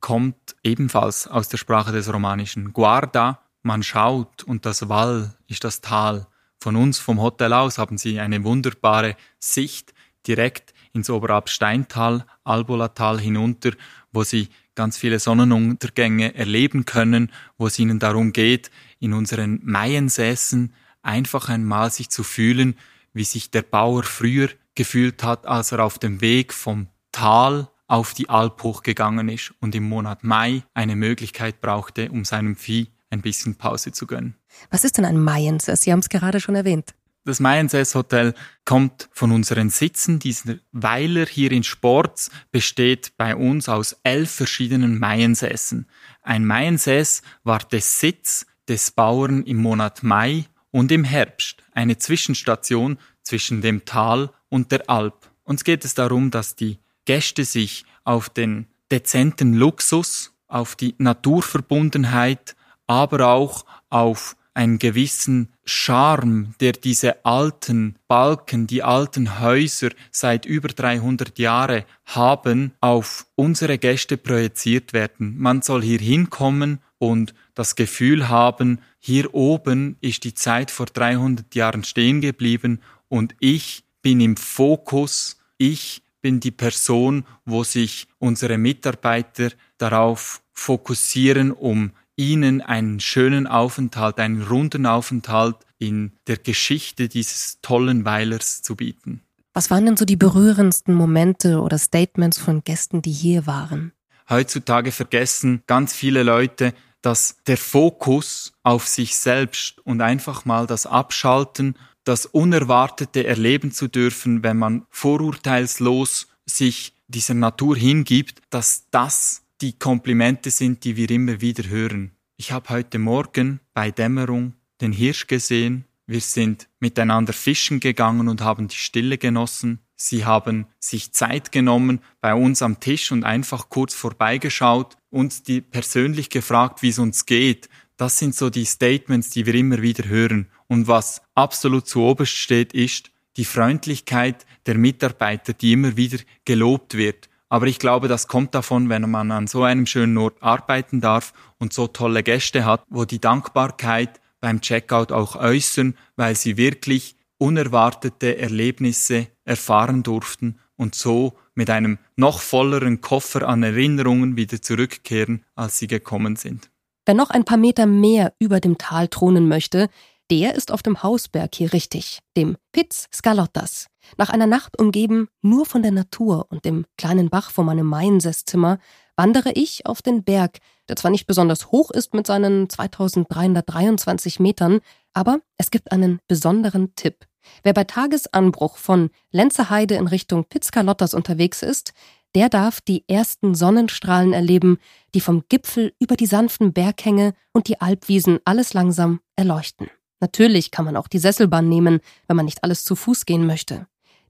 kommt 0.00 0.56
ebenfalls 0.62 1.26
aus 1.26 1.48
der 1.48 1.58
Sprache 1.58 1.92
des 1.92 2.12
Romanischen. 2.12 2.72
Guarda, 2.72 3.40
man 3.62 3.82
schaut, 3.82 4.42
und 4.44 4.66
das 4.66 4.88
Val 4.88 5.36
ist 5.48 5.64
das 5.64 5.80
Tal. 5.80 6.26
Von 6.60 6.76
uns 6.76 6.98
vom 6.98 7.20
Hotel 7.20 7.52
aus 7.52 7.78
haben 7.78 7.98
Sie 7.98 8.20
eine 8.20 8.44
wunderbare 8.44 9.16
Sicht 9.38 9.94
direkt 10.26 10.74
ins 10.92 11.10
Oberabsteintal, 11.10 12.24
Albolatal 12.44 13.20
hinunter, 13.20 13.72
wo 14.12 14.24
sie 14.24 14.48
ganz 14.74 14.98
viele 14.98 15.18
Sonnenuntergänge 15.18 16.34
erleben 16.34 16.84
können, 16.84 17.30
wo 17.58 17.66
es 17.66 17.78
ihnen 17.78 17.98
darum 17.98 18.32
geht, 18.32 18.70
in 18.98 19.12
unseren 19.12 19.60
Maiensäßen 19.62 20.72
einfach 21.02 21.48
einmal 21.48 21.90
sich 21.90 22.08
zu 22.10 22.22
fühlen, 22.22 22.76
wie 23.12 23.24
sich 23.24 23.50
der 23.50 23.62
Bauer 23.62 24.02
früher 24.02 24.48
gefühlt 24.74 25.22
hat, 25.22 25.46
als 25.46 25.72
er 25.72 25.84
auf 25.84 25.98
dem 25.98 26.20
Weg 26.20 26.52
vom 26.52 26.88
Tal 27.12 27.68
auf 27.86 28.14
die 28.14 28.28
Alp 28.28 28.62
hochgegangen 28.62 29.28
ist 29.28 29.54
und 29.60 29.74
im 29.74 29.88
Monat 29.88 30.24
Mai 30.24 30.62
eine 30.74 30.96
Möglichkeit 30.96 31.60
brauchte, 31.60 32.10
um 32.10 32.24
seinem 32.24 32.56
Vieh 32.56 32.88
ein 33.10 33.22
bisschen 33.22 33.56
Pause 33.56 33.92
zu 33.92 34.06
gönnen. 34.06 34.34
Was 34.70 34.84
ist 34.84 34.98
denn 34.98 35.04
ein 35.04 35.20
Maiensäß? 35.20 35.82
Sie 35.82 35.92
haben 35.92 36.00
es 36.00 36.08
gerade 36.08 36.40
schon 36.40 36.54
erwähnt. 36.54 36.94
Das 37.26 37.40
Mayenzess 37.40 37.96
Hotel 37.96 38.34
kommt 38.64 39.08
von 39.12 39.32
unseren 39.32 39.68
Sitzen. 39.68 40.20
Dieser 40.20 40.58
Weiler 40.70 41.26
hier 41.26 41.50
in 41.50 41.64
Sports 41.64 42.30
besteht 42.52 43.16
bei 43.16 43.34
uns 43.34 43.68
aus 43.68 43.96
elf 44.04 44.30
verschiedenen 44.30 45.00
Mayensässen. 45.00 45.88
Ein 46.22 46.44
Mayensäß 46.44 47.22
war 47.42 47.58
der 47.58 47.80
Sitz 47.80 48.46
des 48.68 48.92
Bauern 48.92 49.42
im 49.42 49.56
Monat 49.56 50.04
Mai 50.04 50.44
und 50.70 50.92
im 50.92 51.02
Herbst, 51.02 51.64
eine 51.72 51.98
Zwischenstation 51.98 52.96
zwischen 53.24 53.60
dem 53.60 53.84
Tal 53.84 54.30
und 54.48 54.70
der 54.70 54.88
Alp. 54.88 55.28
Uns 55.42 55.64
geht 55.64 55.84
es 55.84 55.94
darum, 55.94 56.30
dass 56.30 56.54
die 56.54 56.78
Gäste 57.06 57.44
sich 57.44 57.84
auf 58.04 58.28
den 58.28 58.66
dezenten 58.90 59.54
Luxus, 59.54 60.32
auf 60.48 60.76
die 60.76 60.94
Naturverbundenheit, 60.98 62.54
aber 62.86 63.28
auch 63.28 63.64
auf 63.88 64.36
einen 64.54 64.78
gewissen 64.78 65.52
Charme, 65.66 66.54
der 66.60 66.72
diese 66.72 67.24
alten 67.26 67.96
Balken, 68.08 68.66
die 68.66 68.82
alten 68.82 69.40
Häuser 69.40 69.90
seit 70.10 70.46
über 70.46 70.68
300 70.68 71.38
Jahre 71.38 71.84
haben, 72.06 72.72
auf 72.80 73.26
unsere 73.34 73.76
Gäste 73.76 74.16
projiziert 74.16 74.94
werden. 74.94 75.36
Man 75.38 75.60
soll 75.60 75.82
hier 75.82 75.98
hinkommen 75.98 76.80
und 76.98 77.34
das 77.54 77.76
Gefühl 77.76 78.28
haben, 78.28 78.80
hier 78.98 79.34
oben 79.34 79.96
ist 80.00 80.24
die 80.24 80.34
Zeit 80.34 80.70
vor 80.70 80.86
300 80.86 81.54
Jahren 81.54 81.84
stehen 81.84 82.22
geblieben 82.22 82.80
und 83.08 83.34
ich 83.40 83.84
bin 84.00 84.20
im 84.20 84.36
Fokus, 84.36 85.38
ich 85.58 86.02
bin 86.26 86.40
die 86.40 86.50
Person, 86.50 87.24
wo 87.44 87.62
sich 87.62 88.08
unsere 88.18 88.58
Mitarbeiter 88.58 89.50
darauf 89.78 90.42
fokussieren, 90.52 91.52
um 91.52 91.92
ihnen 92.16 92.60
einen 92.62 92.98
schönen 92.98 93.46
Aufenthalt, 93.46 94.18
einen 94.18 94.42
runden 94.42 94.86
Aufenthalt 94.86 95.54
in 95.78 96.10
der 96.26 96.38
Geschichte 96.38 97.08
dieses 97.08 97.60
tollen 97.62 98.04
Weilers 98.04 98.60
zu 98.60 98.74
bieten. 98.74 99.22
Was 99.54 99.70
waren 99.70 99.86
denn 99.86 99.96
so 99.96 100.04
die 100.04 100.16
berührendsten 100.16 100.94
Momente 100.94 101.60
oder 101.60 101.78
Statements 101.78 102.38
von 102.38 102.64
Gästen, 102.64 103.02
die 103.02 103.12
hier 103.12 103.46
waren? 103.46 103.92
Heutzutage 104.28 104.90
vergessen 104.90 105.62
ganz 105.68 105.94
viele 105.94 106.24
Leute, 106.24 106.74
dass 107.02 107.36
der 107.46 107.56
Fokus 107.56 108.52
auf 108.64 108.88
sich 108.88 109.16
selbst 109.16 109.78
und 109.86 110.00
einfach 110.00 110.44
mal 110.44 110.66
das 110.66 110.86
Abschalten, 110.86 111.76
das 112.06 112.24
Unerwartete 112.24 113.26
erleben 113.26 113.72
zu 113.72 113.88
dürfen, 113.88 114.44
wenn 114.44 114.56
man 114.56 114.86
vorurteilslos 114.90 116.28
sich 116.46 116.94
dieser 117.08 117.34
Natur 117.34 117.76
hingibt, 117.76 118.40
dass 118.48 118.86
das 118.92 119.42
die 119.60 119.76
Komplimente 119.76 120.50
sind, 120.50 120.84
die 120.84 120.96
wir 120.96 121.10
immer 121.10 121.40
wieder 121.40 121.68
hören. 121.68 122.12
Ich 122.36 122.52
habe 122.52 122.68
heute 122.68 123.00
Morgen 123.00 123.58
bei 123.74 123.90
Dämmerung 123.90 124.54
den 124.80 124.92
Hirsch 124.92 125.26
gesehen. 125.26 125.84
Wir 126.06 126.20
sind 126.20 126.68
miteinander 126.78 127.32
fischen 127.32 127.80
gegangen 127.80 128.28
und 128.28 128.40
haben 128.40 128.68
die 128.68 128.76
Stille 128.76 129.18
genossen. 129.18 129.80
Sie 129.96 130.24
haben 130.24 130.66
sich 130.78 131.12
Zeit 131.12 131.50
genommen 131.50 132.00
bei 132.20 132.34
uns 132.34 132.62
am 132.62 132.78
Tisch 132.78 133.10
und 133.10 133.24
einfach 133.24 133.68
kurz 133.68 133.94
vorbeigeschaut, 133.94 134.96
uns 135.10 135.42
die 135.42 135.60
persönlich 135.60 136.30
gefragt, 136.30 136.82
wie 136.82 136.90
es 136.90 137.00
uns 137.00 137.26
geht. 137.26 137.68
Das 137.96 138.18
sind 138.18 138.36
so 138.36 138.50
die 138.50 138.66
Statements, 138.66 139.30
die 139.30 139.46
wir 139.46 139.54
immer 139.54 139.82
wieder 139.82 140.06
hören. 140.06 140.50
Und 140.68 140.88
was 140.88 141.22
absolut 141.34 141.86
zu 141.86 142.02
oberst 142.02 142.32
steht, 142.32 142.72
ist 142.72 143.10
die 143.36 143.44
Freundlichkeit 143.44 144.46
der 144.66 144.76
Mitarbeiter, 144.76 145.52
die 145.52 145.72
immer 145.72 145.96
wieder 145.96 146.18
gelobt 146.44 146.94
wird. 146.94 147.28
Aber 147.48 147.66
ich 147.66 147.78
glaube, 147.78 148.08
das 148.08 148.26
kommt 148.26 148.54
davon, 148.54 148.88
wenn 148.88 149.08
man 149.08 149.30
an 149.30 149.46
so 149.46 149.62
einem 149.62 149.86
schönen 149.86 150.18
Ort 150.18 150.42
arbeiten 150.42 151.00
darf 151.00 151.32
und 151.58 151.72
so 151.72 151.86
tolle 151.86 152.22
Gäste 152.22 152.64
hat, 152.64 152.82
wo 152.88 153.04
die 153.04 153.20
Dankbarkeit 153.20 154.20
beim 154.40 154.60
Checkout 154.60 155.12
auch 155.12 155.36
äußern, 155.36 155.96
weil 156.16 156.34
sie 156.34 156.56
wirklich 156.56 157.16
unerwartete 157.38 158.38
Erlebnisse 158.38 159.28
erfahren 159.44 160.02
durften 160.02 160.58
und 160.76 160.94
so 160.94 161.34
mit 161.54 161.70
einem 161.70 161.98
noch 162.16 162.40
volleren 162.40 163.00
Koffer 163.00 163.48
an 163.48 163.62
Erinnerungen 163.62 164.36
wieder 164.36 164.60
zurückkehren, 164.60 165.44
als 165.54 165.78
sie 165.78 165.86
gekommen 165.86 166.36
sind. 166.36 166.70
Wer 167.06 167.14
noch 167.14 167.30
ein 167.30 167.44
paar 167.44 167.56
Meter 167.56 167.86
mehr 167.86 168.34
über 168.40 168.60
dem 168.60 168.78
Tal 168.78 169.08
thronen 169.08 169.48
möchte, 169.48 169.88
der 170.30 170.54
ist 170.54 170.72
auf 170.72 170.82
dem 170.82 171.02
Hausberg 171.02 171.54
hier 171.54 171.72
richtig, 171.72 172.20
dem 172.36 172.56
Piz 172.72 173.06
Scalottas. 173.12 173.86
Nach 174.16 174.30
einer 174.30 174.46
Nacht 174.46 174.78
umgeben 174.78 175.28
nur 175.42 175.66
von 175.66 175.82
der 175.82 175.92
Natur 175.92 176.46
und 176.50 176.64
dem 176.64 176.86
kleinen 176.96 177.30
Bach 177.30 177.50
vor 177.50 177.64
meinem 177.64 177.86
Mainsesszimmer 177.86 178.78
wandere 179.16 179.52
ich 179.52 179.86
auf 179.86 180.02
den 180.02 180.24
Berg, 180.24 180.58
der 180.88 180.96
zwar 180.96 181.10
nicht 181.10 181.26
besonders 181.26 181.70
hoch 181.70 181.90
ist 181.90 182.14
mit 182.14 182.26
seinen 182.26 182.68
2323 182.68 184.40
Metern, 184.40 184.80
aber 185.12 185.40
es 185.56 185.70
gibt 185.70 185.92
einen 185.92 186.20
besonderen 186.28 186.94
Tipp. 186.96 187.26
Wer 187.62 187.72
bei 187.72 187.84
Tagesanbruch 187.84 188.76
von 188.76 189.10
Lenzerheide 189.30 189.94
in 189.94 190.08
Richtung 190.08 190.44
Pitzkalottas 190.44 191.14
unterwegs 191.14 191.62
ist, 191.62 191.92
der 192.34 192.48
darf 192.48 192.80
die 192.80 193.04
ersten 193.08 193.54
Sonnenstrahlen 193.54 194.32
erleben, 194.32 194.78
die 195.14 195.20
vom 195.20 195.44
Gipfel 195.48 195.94
über 195.98 196.16
die 196.16 196.26
sanften 196.26 196.72
Berghänge 196.72 197.32
und 197.52 197.68
die 197.68 197.80
Alpwiesen 197.80 198.40
alles 198.44 198.74
langsam 198.74 199.20
erleuchten. 199.36 199.88
Natürlich 200.20 200.70
kann 200.70 200.84
man 200.84 200.96
auch 200.96 201.08
die 201.08 201.18
Sesselbahn 201.18 201.68
nehmen, 201.68 202.00
wenn 202.26 202.36
man 202.36 202.46
nicht 202.46 202.64
alles 202.64 202.84
zu 202.84 202.96
Fuß 202.96 203.26
gehen 203.26 203.46
möchte. 203.46 203.86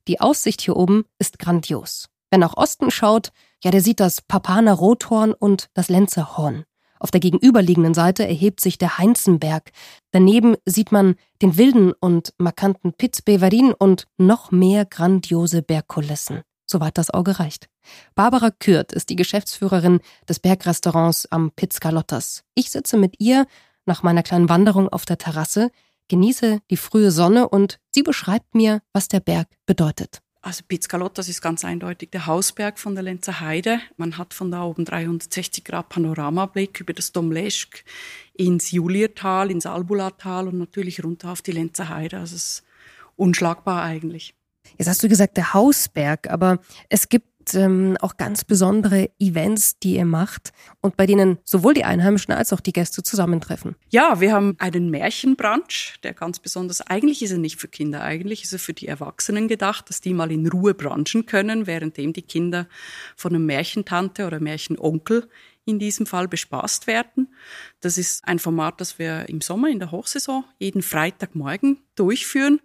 Die 0.09 0.21
Aussicht 0.21 0.61
hier 0.61 0.77
oben 0.77 1.05
ist 1.19 1.39
grandios. 1.39 2.09
Wer 2.31 2.39
nach 2.39 2.57
Osten 2.57 2.91
schaut, 2.91 3.31
ja, 3.63 3.71
der 3.71 3.81
sieht 3.81 4.01
das 4.01 4.21
Papaner 4.21 4.75
Rothorn 4.75 5.33
und 5.33 5.69
das 5.75 5.89
Lenzerhorn. 5.89 6.65
Auf 6.99 7.11
der 7.11 7.21
gegenüberliegenden 7.21 7.95
Seite 7.95 8.27
erhebt 8.27 8.61
sich 8.61 8.79
der 8.79 8.99
Heinzenberg. 8.99 9.71
Daneben 10.13 10.57
sieht 10.65 10.93
man 10.93 11.17
den 11.43 11.57
wilden 11.57 11.93
und 11.93 12.33
markanten 12.39 12.95
Piz 12.95 13.23
Beverin 13.23 13.73
und 13.73 14.07
noch 14.17 14.51
mehr 14.51 14.85
grandiose 14.87 15.63
Bergkulissen. 15.63 16.43
soweit 16.69 16.99
das 16.99 17.11
Auge 17.11 17.39
reicht. 17.39 17.69
Barbara 18.17 18.51
Kürt 18.51 18.93
ist 18.93 19.09
die 19.09 19.17
Geschäftsführerin 19.17 20.01
des 20.29 20.41
Bergrestaurants 20.41 21.27
am 21.31 21.53
Piz 21.53 21.79
Carlottas. 21.79 22.43
Ich 22.57 22.71
sitze 22.71 22.97
mit 22.97 23.21
ihr 23.21 23.47
nach 23.87 24.03
meiner 24.03 24.23
kleinen 24.23 24.49
Wanderung 24.49 24.89
auf 24.89 25.05
der 25.05 25.19
Terrasse, 25.19 25.71
genieße 26.09 26.61
die 26.71 26.77
frühe 26.77 27.11
Sonne 27.11 27.49
und 27.49 27.79
sie 27.91 28.03
beschreibt 28.03 28.55
mir, 28.55 28.83
was 28.93 29.09
der 29.09 29.21
Berg 29.21 29.49
bedeutet. 29.67 30.21
Also 30.47 30.63
Pizzgalottas 30.69 31.29
ist 31.29 31.43
ganz 31.43 31.65
eindeutig 31.65 32.11
der 32.13 32.27
Hausberg 32.27 32.79
von 32.79 32.95
der 32.95 33.03
Lenzer 33.03 33.41
Heide. 33.41 33.81
Man 33.97 34.17
hat 34.17 34.33
von 34.33 34.53
da 34.53 34.63
oben 34.63 34.85
360 34.85 35.65
Grad 35.65 35.89
Panoramablick 35.89 36.79
über 36.79 36.93
das 36.93 37.11
Domleschk 37.11 37.83
ins 38.33 38.71
Juliertal, 38.71 39.51
ins 39.51 39.67
Albulatal 39.67 40.47
und 40.47 40.59
natürlich 40.59 41.03
runter 41.03 41.33
auf 41.33 41.43
die 41.43 41.51
Lenzer 41.51 41.89
Heide. 41.89 42.19
Also 42.19 42.37
es 42.37 42.45
ist 42.45 42.65
unschlagbar 43.17 43.83
eigentlich. 43.83 44.35
Jetzt 44.79 44.87
hast 44.87 45.03
du 45.03 45.09
gesagt, 45.09 45.37
der 45.37 45.53
Hausberg, 45.53 46.31
aber 46.31 46.61
es 46.89 47.09
gibt 47.09 47.27
ähm, 47.55 47.97
auch 48.01 48.17
ganz 48.17 48.45
besondere 48.45 49.11
Events, 49.19 49.79
die 49.79 49.97
ihr 49.97 50.05
macht 50.05 50.53
und 50.81 50.97
bei 50.97 51.07
denen 51.07 51.39
sowohl 51.45 51.75
die 51.75 51.85
Einheimischen 51.85 52.33
als 52.33 52.53
auch 52.53 52.61
die 52.61 52.73
Gäste 52.73 53.03
zusammentreffen. 53.03 53.77
Ja, 53.91 54.21
wir 54.21 54.33
haben 54.33 54.57
einen 54.59 54.91
Märchenbrunch, 54.91 55.97
der 56.03 56.15
ganz 56.15 56.39
besonders, 56.39 56.81
eigentlich 56.81 57.23
ist 57.23 57.33
er 57.33 57.39
nicht 57.39 57.61
für 57.61 57.69
Kinder, 57.69 58.03
eigentlich 58.03 58.45
ist 58.45 58.53
er 58.53 58.59
für 58.59 58.75
die 58.75 58.89
Erwachsenen 58.89 59.49
gedacht, 59.49 59.89
dass 59.89 60.01
die 60.01 60.15
mal 60.15 60.33
in 60.33 60.47
Ruhe 60.49 60.75
brunchen 60.75 61.27
können, 61.27 61.67
währenddem 61.67 62.13
die 62.13 62.23
Kinder 62.23 62.67
von 63.17 63.35
einem 63.35 63.47
Märchentante 63.47 64.27
oder 64.27 64.41
Märchenonkel 64.41 65.29
in 65.67 65.79
diesem 65.79 66.07
Fall 66.07 66.29
bespaßt 66.29 66.87
werden. 66.87 67.35
Das 67.81 67.99
ist 67.99 68.27
ein 68.27 68.39
Format, 68.39 68.81
das 68.81 68.99
wir 68.99 69.29
im 69.29 69.41
Sommer 69.41 69.69
in 69.69 69.81
der 69.81 69.91
Hochsaison 69.91 70.45
jeden 70.59 70.81
Freitagmorgen 70.81 71.81
durchführen 71.97 72.61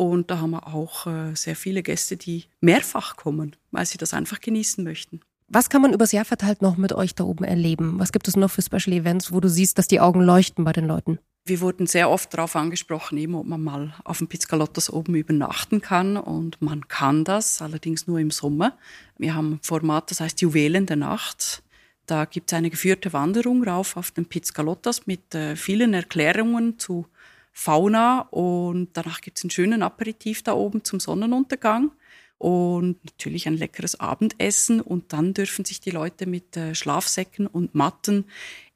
und 0.00 0.30
da 0.30 0.38
haben 0.38 0.52
wir 0.52 0.66
auch 0.66 1.06
äh, 1.06 1.34
sehr 1.34 1.54
viele 1.54 1.82
Gäste, 1.82 2.16
die 2.16 2.44
mehrfach 2.62 3.16
kommen, 3.16 3.54
weil 3.70 3.84
sie 3.84 3.98
das 3.98 4.14
einfach 4.14 4.40
genießen 4.40 4.82
möchten. 4.82 5.20
Was 5.46 5.68
kann 5.68 5.82
man 5.82 5.92
übers 5.92 6.12
Jahr 6.12 6.24
verteilt 6.24 6.62
noch 6.62 6.78
mit 6.78 6.94
euch 6.94 7.14
da 7.14 7.24
oben 7.24 7.44
erleben? 7.44 7.98
Was 7.98 8.10
gibt 8.10 8.26
es 8.26 8.34
noch 8.34 8.50
für 8.50 8.62
Special 8.62 8.96
Events, 8.96 9.30
wo 9.30 9.40
du 9.40 9.50
siehst, 9.50 9.76
dass 9.76 9.88
die 9.88 10.00
Augen 10.00 10.22
leuchten 10.22 10.64
bei 10.64 10.72
den 10.72 10.86
Leuten? 10.86 11.18
Wir 11.44 11.60
wurden 11.60 11.86
sehr 11.86 12.08
oft 12.08 12.32
darauf 12.32 12.56
angesprochen, 12.56 13.18
eben, 13.18 13.34
ob 13.34 13.44
man 13.44 13.62
mal 13.62 13.94
auf 14.04 14.18
dem 14.18 14.28
Pizzgalottas 14.28 14.90
oben 14.90 15.16
übernachten 15.16 15.82
kann. 15.82 16.16
Und 16.16 16.62
man 16.62 16.88
kann 16.88 17.24
das, 17.24 17.60
allerdings 17.60 18.06
nur 18.06 18.20
im 18.20 18.30
Sommer. 18.30 18.78
Wir 19.18 19.34
haben 19.34 19.54
ein 19.54 19.60
Format, 19.62 20.10
das 20.10 20.20
heißt 20.20 20.40
Juwelen 20.40 20.86
der 20.86 20.96
Nacht. 20.96 21.62
Da 22.06 22.24
gibt 22.24 22.50
es 22.50 22.56
eine 22.56 22.70
geführte 22.70 23.12
Wanderung 23.12 23.62
rauf 23.64 23.98
auf 23.98 24.12
den 24.12 24.24
Pizzgalottas 24.24 25.06
mit 25.06 25.34
äh, 25.34 25.56
vielen 25.56 25.92
Erklärungen 25.92 26.78
zu 26.78 27.06
Fauna 27.52 28.20
und 28.30 28.90
danach 28.94 29.20
gibt 29.20 29.38
es 29.38 29.44
einen 29.44 29.50
schönen 29.50 29.82
Aperitif 29.82 30.42
da 30.42 30.52
oben 30.52 30.84
zum 30.84 31.00
Sonnenuntergang 31.00 31.92
und 32.38 33.04
natürlich 33.04 33.46
ein 33.46 33.56
leckeres 33.56 34.00
Abendessen 34.00 34.80
und 34.80 35.12
dann 35.12 35.34
dürfen 35.34 35.64
sich 35.64 35.80
die 35.80 35.90
Leute 35.90 36.26
mit 36.26 36.56
äh, 36.56 36.74
Schlafsäcken 36.74 37.46
und 37.46 37.74
Matten 37.74 38.24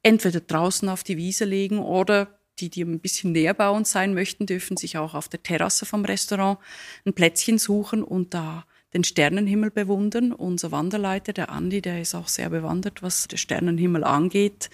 entweder 0.03 0.41
draußen 0.41 0.89
auf 0.89 1.03
die 1.03 1.17
Wiese 1.17 1.47
legen 1.47 1.79
oder 1.79 2.39
die, 2.61 2.69
die 2.69 2.83
ein 2.83 3.01
bisschen 3.01 3.33
näher 3.33 3.55
bei 3.55 3.69
uns 3.69 3.91
sein 3.91 4.15
möchten, 4.15 4.47
dürfen 4.47 4.77
sich 4.77 4.99
auch 4.99 5.15
auf 5.15 5.29
der 5.29 5.43
Terrasse 5.43 5.87
vom 5.87 6.05
Restaurant 6.05 6.59
ein 7.05 7.15
Plätzchen 7.15 7.59
suchen 7.59 8.03
und 8.03 8.35
da 8.35 8.65
den 8.93 9.03
Sternenhimmel 9.03 9.71
bewundern. 9.71 10.33
Unser 10.33 10.71
Wanderleiter, 10.71 11.33
der 11.33 11.51
Andi, 11.51 11.83
der 11.83 12.01
ist 12.01 12.15
auch 12.15 12.29
sehr 12.29 12.51
bewandert, 12.51 13.03
was 13.03 13.27
den 13.27 13.39
Sternenhimmel 13.39 14.05
angeht 14.05 14.71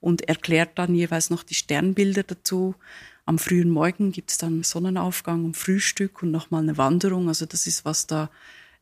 und 0.00 0.28
erklärt 0.28 0.78
dann 0.78 0.94
jeweils 0.94 1.30
noch 1.30 1.42
die 1.42 1.54
Sternbilder 1.54 2.22
dazu. 2.22 2.74
Am 3.24 3.38
frühen 3.38 3.70
Morgen 3.70 4.10
gibt 4.10 4.30
es 4.30 4.38
dann 4.38 4.62
Sonnenaufgang 4.62 5.44
und 5.44 5.56
Frühstück 5.56 6.22
und 6.22 6.32
nochmal 6.32 6.62
eine 6.62 6.76
Wanderung. 6.76 7.28
Also 7.28 7.46
das 7.46 7.66
ist 7.66 7.84
was 7.84 8.06
da, 8.06 8.30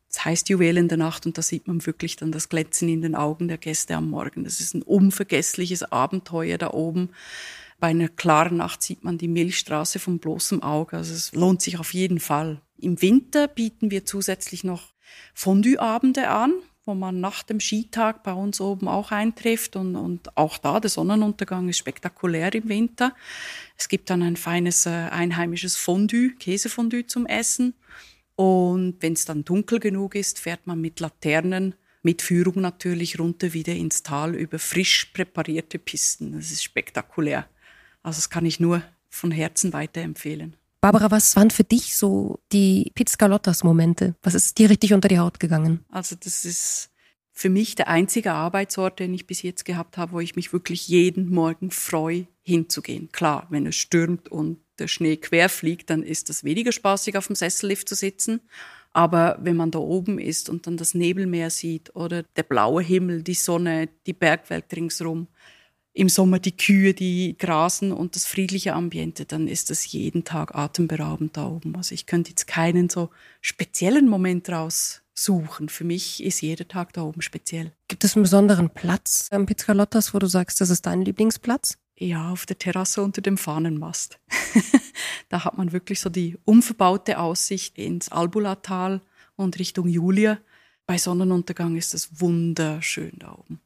das 0.08 0.24
heißt 0.24 0.48
Juwel 0.48 0.78
in 0.78 0.88
der 0.88 0.98
Nacht 0.98 1.26
und 1.26 1.36
da 1.36 1.42
sieht 1.42 1.68
man 1.68 1.84
wirklich 1.84 2.16
dann 2.16 2.32
das 2.32 2.48
Glänzen 2.48 2.88
in 2.88 3.02
den 3.02 3.14
Augen 3.14 3.48
der 3.48 3.58
Gäste 3.58 3.96
am 3.96 4.08
Morgen. 4.08 4.44
Das 4.44 4.60
ist 4.60 4.74
ein 4.74 4.82
unvergessliches 4.82 5.82
Abenteuer 5.82 6.56
da 6.56 6.70
oben. 6.70 7.10
Bei 7.78 7.88
einer 7.88 8.08
klaren 8.08 8.56
Nacht 8.58 8.82
sieht 8.82 9.04
man 9.04 9.18
die 9.18 9.28
Milchstraße 9.28 9.98
von 9.98 10.18
bloßem 10.18 10.62
Auge. 10.62 10.96
Also 10.96 11.12
es 11.12 11.32
lohnt 11.32 11.60
sich 11.60 11.78
auf 11.78 11.92
jeden 11.92 12.20
Fall. 12.20 12.60
Im 12.78 13.00
Winter 13.02 13.46
bieten 13.46 13.90
wir 13.90 14.06
zusätzlich 14.06 14.64
noch 14.64 14.94
Fondue-Abende 15.34 16.28
an 16.28 16.54
wo 16.90 16.94
man 16.94 17.20
nach 17.20 17.44
dem 17.44 17.60
Skitag 17.60 18.24
bei 18.24 18.32
uns 18.32 18.60
oben 18.60 18.88
auch 18.88 19.12
eintrifft. 19.12 19.76
Und, 19.76 19.94
und 19.94 20.36
auch 20.36 20.58
da, 20.58 20.80
der 20.80 20.90
Sonnenuntergang 20.90 21.68
ist 21.68 21.78
spektakulär 21.78 22.52
im 22.54 22.68
Winter. 22.68 23.14
Es 23.78 23.88
gibt 23.88 24.10
dann 24.10 24.22
ein 24.22 24.36
feines 24.36 24.86
äh, 24.86 24.90
einheimisches 24.90 25.76
Fondue, 25.76 26.34
Käsefondue 26.38 27.06
zum 27.06 27.26
Essen. 27.26 27.74
Und 28.34 28.96
wenn 29.00 29.12
es 29.12 29.24
dann 29.24 29.44
dunkel 29.44 29.78
genug 29.78 30.16
ist, 30.16 30.40
fährt 30.40 30.66
man 30.66 30.80
mit 30.80 30.98
Laternen, 30.98 31.76
mit 32.02 32.22
Führung 32.22 32.60
natürlich 32.60 33.20
runter 33.20 33.52
wieder 33.52 33.74
ins 33.74 34.02
Tal 34.02 34.34
über 34.34 34.58
frisch 34.58 35.06
präparierte 35.14 35.78
Pisten. 35.78 36.32
Das 36.32 36.50
ist 36.50 36.64
spektakulär. 36.64 37.48
Also 38.02 38.18
das 38.18 38.30
kann 38.30 38.46
ich 38.46 38.58
nur 38.58 38.82
von 39.08 39.30
Herzen 39.30 39.72
weiterempfehlen. 39.72 40.56
Barbara, 40.80 41.10
was 41.10 41.36
waren 41.36 41.50
für 41.50 41.64
dich 41.64 41.96
so 41.96 42.38
die 42.52 42.90
Pizzgalottas-Momente? 42.94 44.14
Was 44.22 44.34
ist 44.34 44.56
dir 44.56 44.70
richtig 44.70 44.94
unter 44.94 45.08
die 45.08 45.18
Haut 45.18 45.38
gegangen? 45.38 45.84
Also 45.90 46.16
das 46.18 46.44
ist 46.46 46.90
für 47.32 47.50
mich 47.50 47.74
der 47.74 47.88
einzige 47.88 48.32
Arbeitsort, 48.32 48.98
den 48.98 49.12
ich 49.12 49.26
bis 49.26 49.42
jetzt 49.42 49.64
gehabt 49.64 49.98
habe, 49.98 50.12
wo 50.12 50.20
ich 50.20 50.36
mich 50.36 50.52
wirklich 50.52 50.88
jeden 50.88 51.30
Morgen 51.30 51.70
freue, 51.70 52.26
hinzugehen. 52.42 53.10
Klar, 53.12 53.46
wenn 53.50 53.66
es 53.66 53.76
stürmt 53.76 54.28
und 54.28 54.58
der 54.78 54.88
Schnee 54.88 55.18
quer 55.18 55.50
fliegt, 55.50 55.90
dann 55.90 56.02
ist 56.02 56.30
das 56.30 56.44
weniger 56.44 56.72
spaßig, 56.72 57.16
auf 57.16 57.26
dem 57.26 57.36
Sessellift 57.36 57.88
zu 57.88 57.94
sitzen. 57.94 58.40
Aber 58.92 59.38
wenn 59.40 59.56
man 59.56 59.70
da 59.70 59.78
oben 59.78 60.18
ist 60.18 60.48
und 60.48 60.66
dann 60.66 60.76
das 60.76 60.94
Nebelmeer 60.94 61.50
sieht 61.50 61.94
oder 61.94 62.24
der 62.36 62.42
blaue 62.42 62.82
Himmel, 62.82 63.22
die 63.22 63.34
Sonne, 63.34 63.88
die 64.06 64.14
Bergwelt 64.14 64.64
ringsrum, 64.74 65.28
im 65.92 66.08
Sommer 66.08 66.38
die 66.38 66.56
Kühe, 66.56 66.94
die 66.94 67.36
grasen 67.38 67.92
und 67.92 68.14
das 68.14 68.24
friedliche 68.24 68.74
Ambiente, 68.74 69.24
dann 69.24 69.48
ist 69.48 69.70
das 69.70 69.90
jeden 69.90 70.24
Tag 70.24 70.54
atemberaubend 70.54 71.36
da 71.36 71.48
oben. 71.48 71.74
Also 71.76 71.94
ich 71.94 72.06
könnte 72.06 72.30
jetzt 72.30 72.46
keinen 72.46 72.88
so 72.88 73.10
speziellen 73.40 74.08
Moment 74.08 74.48
raussuchen. 74.48 75.68
Für 75.68 75.84
mich 75.84 76.22
ist 76.22 76.42
jeder 76.42 76.68
Tag 76.68 76.92
da 76.92 77.02
oben 77.02 77.22
speziell. 77.22 77.72
Gibt 77.88 78.04
es 78.04 78.14
einen 78.14 78.22
besonderen 78.22 78.70
Platz 78.70 79.26
am 79.30 79.46
Pizzalottas, 79.46 80.14
wo 80.14 80.18
du 80.20 80.26
sagst, 80.26 80.60
das 80.60 80.70
ist 80.70 80.86
dein 80.86 81.02
Lieblingsplatz? 81.02 81.76
Ja, 81.98 82.30
auf 82.30 82.46
der 82.46 82.58
Terrasse 82.58 83.02
unter 83.02 83.20
dem 83.20 83.36
Fahnenmast. 83.36 84.20
da 85.28 85.44
hat 85.44 85.58
man 85.58 85.72
wirklich 85.72 86.00
so 86.00 86.08
die 86.08 86.38
unverbaute 86.44 87.18
Aussicht 87.18 87.76
ins 87.76 88.10
Albulatal 88.10 89.02
und 89.36 89.58
Richtung 89.58 89.88
Julia. 89.88 90.38
Bei 90.86 90.96
Sonnenuntergang 90.96 91.76
ist 91.76 91.94
es 91.94 92.20
wunderschön 92.20 93.12
da 93.18 93.32
oben. 93.32 93.60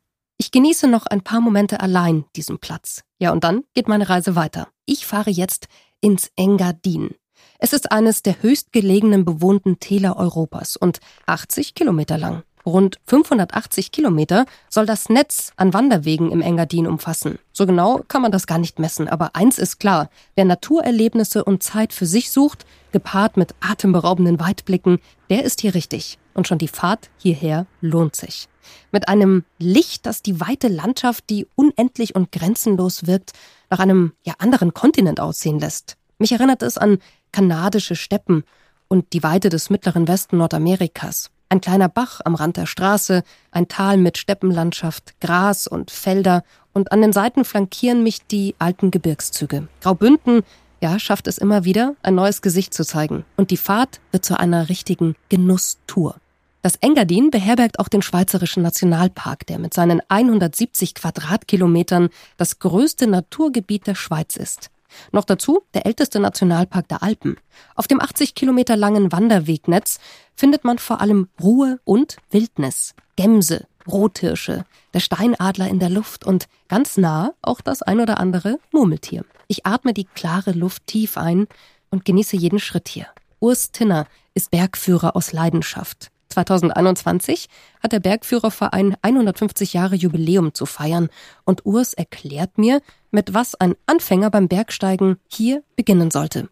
Genieße 0.55 0.87
noch 0.87 1.07
ein 1.07 1.21
paar 1.21 1.41
Momente 1.41 1.81
allein 1.81 2.27
diesen 2.37 2.61
Platz. 2.61 3.03
Ja, 3.19 3.33
und 3.33 3.43
dann 3.43 3.65
geht 3.75 3.89
meine 3.89 4.09
Reise 4.09 4.37
weiter. 4.37 4.69
Ich 4.87 5.05
fahre 5.05 5.31
jetzt 5.31 5.67
ins 6.01 6.31
Engadin. 6.37 7.17
Es 7.59 7.73
ist 7.73 7.91
eines 7.91 8.23
der 8.23 8.41
höchstgelegenen 8.41 9.25
bewohnten 9.25 9.81
Täler 9.81 10.17
Europas 10.17 10.77
und 10.77 11.01
80 11.27 11.75
Kilometer 11.75 12.19
lang. 12.19 12.45
Rund 12.65 13.01
580 13.07 13.91
Kilometer 13.91 14.47
soll 14.71 14.87
das 14.87 15.09
Netz 15.09 15.51
an 15.57 15.75
Wanderwegen 15.75 16.31
im 16.31 16.41
Engadin 16.41 16.87
umfassen. 16.87 17.41
So 17.53 17.67
genau 17.67 18.05
kann 18.07 18.23
man 18.23 18.31
das 18.31 18.47
gar 18.47 18.59
nicht 18.59 18.79
messen, 18.79 19.09
aber 19.09 19.35
eins 19.35 19.59
ist 19.59 19.81
klar, 19.81 20.09
wer 20.37 20.45
Naturerlebnisse 20.45 21.43
und 21.43 21.65
Zeit 21.65 21.93
für 21.93 22.07
sich 22.07 22.31
sucht, 22.31 22.65
gepaart 22.93 23.37
mit 23.37 23.57
atemberaubenden 23.59 24.39
Weitblicken, 24.39 25.01
der 25.31 25.43
ist 25.43 25.63
hier 25.63 25.75
richtig. 25.75 26.21
Und 26.35 26.49
schon 26.49 26.59
die 26.59 26.69
Fahrt 26.69 27.11
hierher 27.17 27.67
lohnt 27.81 28.17
sich. 28.17 28.49
Mit 28.93 29.09
einem 29.09 29.45
Licht, 29.59 30.07
das 30.07 30.23
die 30.23 30.41
weite 30.41 30.69
Landschaft, 30.69 31.31
die 31.31 31.47
unendlich 31.55 32.15
und 32.15 32.33
grenzenlos 32.33 33.07
wirkt, 33.07 33.33
nach 33.71 33.79
einem 33.79 34.13
ja 34.25 34.35
anderen 34.39 34.75
Kontinent 34.75 35.21
aussehen 35.21 35.59
lässt. 35.59 35.97
Mich 36.19 36.33
erinnert 36.33 36.63
es 36.63 36.79
an 36.79 36.99
kanadische 37.33 37.97
Steppen 37.97 38.45
und 38.89 39.13
die 39.13 39.23
Weite 39.23 39.49
des 39.49 39.71
mittleren 39.71 40.07
Westen 40.09 40.39
Nordamerikas. 40.39 41.31
Ein 41.49 41.61
kleiner 41.61 41.89
Bach 41.89 42.21
am 42.25 42.35
Rand 42.35 42.57
der 42.57 42.67
Straße, 42.67 43.23
ein 43.51 43.69
Tal 43.69 43.97
mit 43.97 44.19
Steppenlandschaft, 44.19 45.21
Gras 45.21 45.67
und 45.67 45.91
Felder 45.91 46.43
und 46.73 46.91
an 46.91 47.01
den 47.01 47.13
Seiten 47.13 47.45
flankieren 47.45 48.03
mich 48.03 48.27
die 48.27 48.55
alten 48.59 48.91
Gebirgszüge. 48.91 49.69
Graubünden, 49.81 50.43
ja, 50.81 50.99
schafft 50.99 51.29
es 51.29 51.39
immer 51.39 51.65
wieder, 51.65 51.95
ein 52.03 52.15
neues 52.15 52.43
Gesicht 52.43 52.75
zu 52.75 52.85
zeigen. 52.85 53.25
Und 53.37 53.51
die 53.51 53.57
Fahrt 53.57 54.01
wird 54.11 54.25
zu 54.25 54.39
einer 54.39 54.69
richtigen 54.69 55.15
Genusstour. 55.29 56.17
Das 56.65 56.77
Engadin 56.77 57.31
beherbergt 57.31 57.79
auch 57.79 57.89
den 57.89 58.01
Schweizerischen 58.01 58.63
Nationalpark, 58.63 59.47
der 59.47 59.59
mit 59.59 59.75
seinen 59.75 60.01
170 60.09 60.95
Quadratkilometern 60.95 62.09
das 62.39 62.59
größte 62.59 63.07
Naturgebiet 63.07 63.87
der 63.87 63.95
Schweiz 63.95 64.37
ist. 64.37 64.71
Noch 65.13 65.27
dazu 65.27 65.65
der 65.75 65.85
älteste 65.85 66.21
Nationalpark 66.21 66.89
der 66.89 67.03
Alpen. 67.03 67.37
Auf 67.75 67.87
dem 67.87 68.01
80 68.01 68.35
Kilometer 68.35 68.77
langen 68.79 69.13
Wanderwegnetz 69.13 69.99
findet 70.35 70.65
man 70.65 70.79
vor 70.79 71.03
allem 71.03 71.29
Ruhe 71.39 71.81
und 71.85 72.17
Wildnis. 72.31 72.95
Gämse, 73.17 73.67
Rothirsche, 73.87 74.65
der 74.95 75.01
Steinadler 75.01 75.69
in 75.69 75.81
der 75.81 75.91
Luft 75.91 76.25
und 76.25 76.49
ganz 76.69 76.97
nah 76.97 77.35
auch 77.43 77.61
das 77.61 77.83
ein 77.83 78.01
oder 78.01 78.19
andere 78.19 78.59
Murmeltier. 78.73 79.27
Ich 79.49 79.67
atme 79.67 79.93
die 79.93 80.07
klare 80.07 80.53
Luft 80.53 80.87
tief 80.87 81.19
ein 81.19 81.47
und 81.91 82.07
genieße 82.07 82.39
jeden 82.39 82.59
Schritt 82.59 82.89
hier. 82.89 83.09
Urs 83.39 83.71
Tinner 83.71 84.07
ist 84.33 84.51
Bergführer 84.51 85.15
aus 85.15 85.35
Leidenschaft. 85.35 86.11
2021 86.35 87.49
hat 87.83 87.93
der 87.93 88.01
Bergführerverein 88.01 88.97
150 89.03 89.73
Jahre 89.73 89.97
Jubiläum 89.97 90.53
zu 90.55 90.67
feiern 90.67 91.09
und 91.45 91.65
Urs 91.65 91.95
erklärt 91.95 92.59
mir, 92.59 92.81
mit 93.11 93.35
was 93.35 93.55
ein 93.55 93.75
Anfänger 93.87 94.31
beim 94.31 94.49
Bergsteigen 94.49 95.17
hier 95.29 95.63
beginnen 95.77 96.11
sollte. 96.11 96.49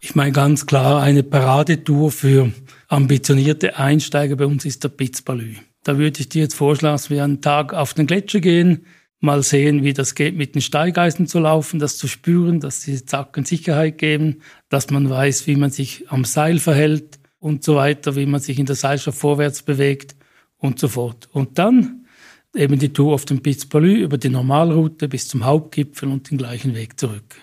Ich 0.00 0.14
meine 0.14 0.32
ganz 0.32 0.66
klar, 0.66 1.02
eine 1.02 1.22
Paradetour 1.22 2.10
für 2.10 2.52
ambitionierte 2.88 3.76
Einsteiger 3.76 4.36
bei 4.36 4.46
uns 4.46 4.64
ist 4.64 4.84
der 4.84 4.88
Pitzbalü. 4.88 5.56
Da 5.84 5.98
würde 5.98 6.20
ich 6.20 6.28
dir 6.28 6.42
jetzt 6.42 6.54
vorschlagen, 6.54 6.94
dass 6.94 7.10
wir 7.10 7.22
einen 7.24 7.40
Tag 7.40 7.72
auf 7.72 7.94
den 7.94 8.06
Gletscher 8.06 8.40
gehen, 8.40 8.86
mal 9.20 9.42
sehen, 9.42 9.82
wie 9.82 9.92
das 9.94 10.14
geht, 10.14 10.36
mit 10.36 10.54
den 10.54 10.62
Steigeisen 10.62 11.26
zu 11.26 11.38
laufen, 11.38 11.78
das 11.78 11.96
zu 11.96 12.06
spüren, 12.06 12.60
dass 12.60 12.80
die 12.80 13.04
Zacken 13.04 13.44
Sicherheit 13.44 13.98
geben, 13.98 14.42
dass 14.68 14.90
man 14.90 15.08
weiß, 15.08 15.46
wie 15.46 15.56
man 15.56 15.70
sich 15.70 16.10
am 16.10 16.24
Seil 16.24 16.58
verhält 16.58 17.15
und 17.38 17.64
so 17.64 17.76
weiter, 17.76 18.16
wie 18.16 18.26
man 18.26 18.40
sich 18.40 18.58
in 18.58 18.66
der 18.66 18.76
Seilschaft 18.76 19.18
vorwärts 19.18 19.62
bewegt 19.62 20.16
und 20.58 20.78
so 20.78 20.88
fort. 20.88 21.28
Und 21.32 21.58
dann 21.58 22.06
eben 22.54 22.78
die 22.78 22.92
Tour 22.92 23.14
auf 23.14 23.24
dem 23.24 23.42
Pitzbalü 23.42 24.02
über 24.02 24.18
die 24.18 24.28
Normalroute 24.28 25.08
bis 25.08 25.28
zum 25.28 25.44
Hauptgipfel 25.44 26.08
und 26.08 26.30
den 26.30 26.38
gleichen 26.38 26.74
Weg 26.74 26.98
zurück. 26.98 27.36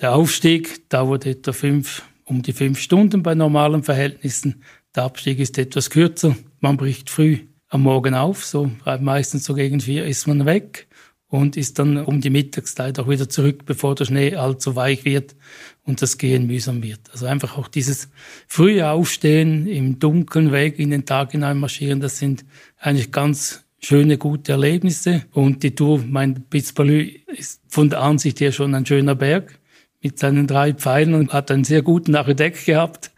Der 0.00 0.14
Aufstieg 0.14 0.88
dauert 0.88 1.26
etwa 1.26 1.52
fünf, 1.52 2.02
um 2.24 2.42
die 2.42 2.52
fünf 2.52 2.78
Stunden 2.78 3.22
bei 3.22 3.34
normalen 3.34 3.82
Verhältnissen. 3.82 4.62
Der 4.94 5.04
Abstieg 5.04 5.40
ist 5.40 5.58
etwas 5.58 5.90
kürzer. 5.90 6.36
Man 6.60 6.76
bricht 6.76 7.10
früh 7.10 7.38
am 7.68 7.82
Morgen 7.82 8.14
auf, 8.14 8.44
so 8.44 8.70
meistens 9.00 9.44
so 9.44 9.54
gegen 9.54 9.80
vier 9.80 10.06
ist 10.06 10.26
man 10.26 10.46
weg 10.46 10.87
und 11.28 11.56
ist 11.56 11.78
dann 11.78 11.98
um 11.98 12.20
die 12.20 12.30
Mittagszeit 12.30 12.98
auch 12.98 13.08
wieder 13.08 13.28
zurück, 13.28 13.64
bevor 13.66 13.94
der 13.94 14.06
Schnee 14.06 14.34
allzu 14.34 14.76
weich 14.76 15.04
wird 15.04 15.36
und 15.84 16.00
das 16.00 16.18
Gehen 16.18 16.46
mühsam 16.46 16.82
wird. 16.82 17.00
Also 17.12 17.26
einfach 17.26 17.58
auch 17.58 17.68
dieses 17.68 18.08
frühe 18.46 18.88
Aufstehen, 18.88 19.66
im 19.66 19.98
dunklen 19.98 20.52
Weg 20.52 20.78
in 20.78 20.90
den 20.90 21.04
Tag 21.04 21.32
hinein 21.32 21.58
marschieren, 21.58 22.00
das 22.00 22.18
sind 22.18 22.44
eigentlich 22.78 23.12
ganz 23.12 23.64
schöne, 23.80 24.18
gute 24.18 24.52
Erlebnisse. 24.52 25.24
Und 25.32 25.62
die 25.62 25.74
Tour, 25.74 26.02
mein 26.06 26.44
Pitzbalü, 26.48 27.10
ist 27.26 27.60
von 27.68 27.90
der 27.90 28.00
Ansicht 28.00 28.40
her 28.40 28.52
schon 28.52 28.74
ein 28.74 28.86
schöner 28.86 29.14
Berg 29.14 29.58
mit 30.02 30.18
seinen 30.18 30.46
drei 30.46 30.72
Pfeilen 30.72 31.14
und 31.14 31.32
hat 31.32 31.50
einen 31.50 31.64
sehr 31.64 31.82
guten 31.82 32.14
Architekt 32.14 32.64
gehabt. 32.66 33.10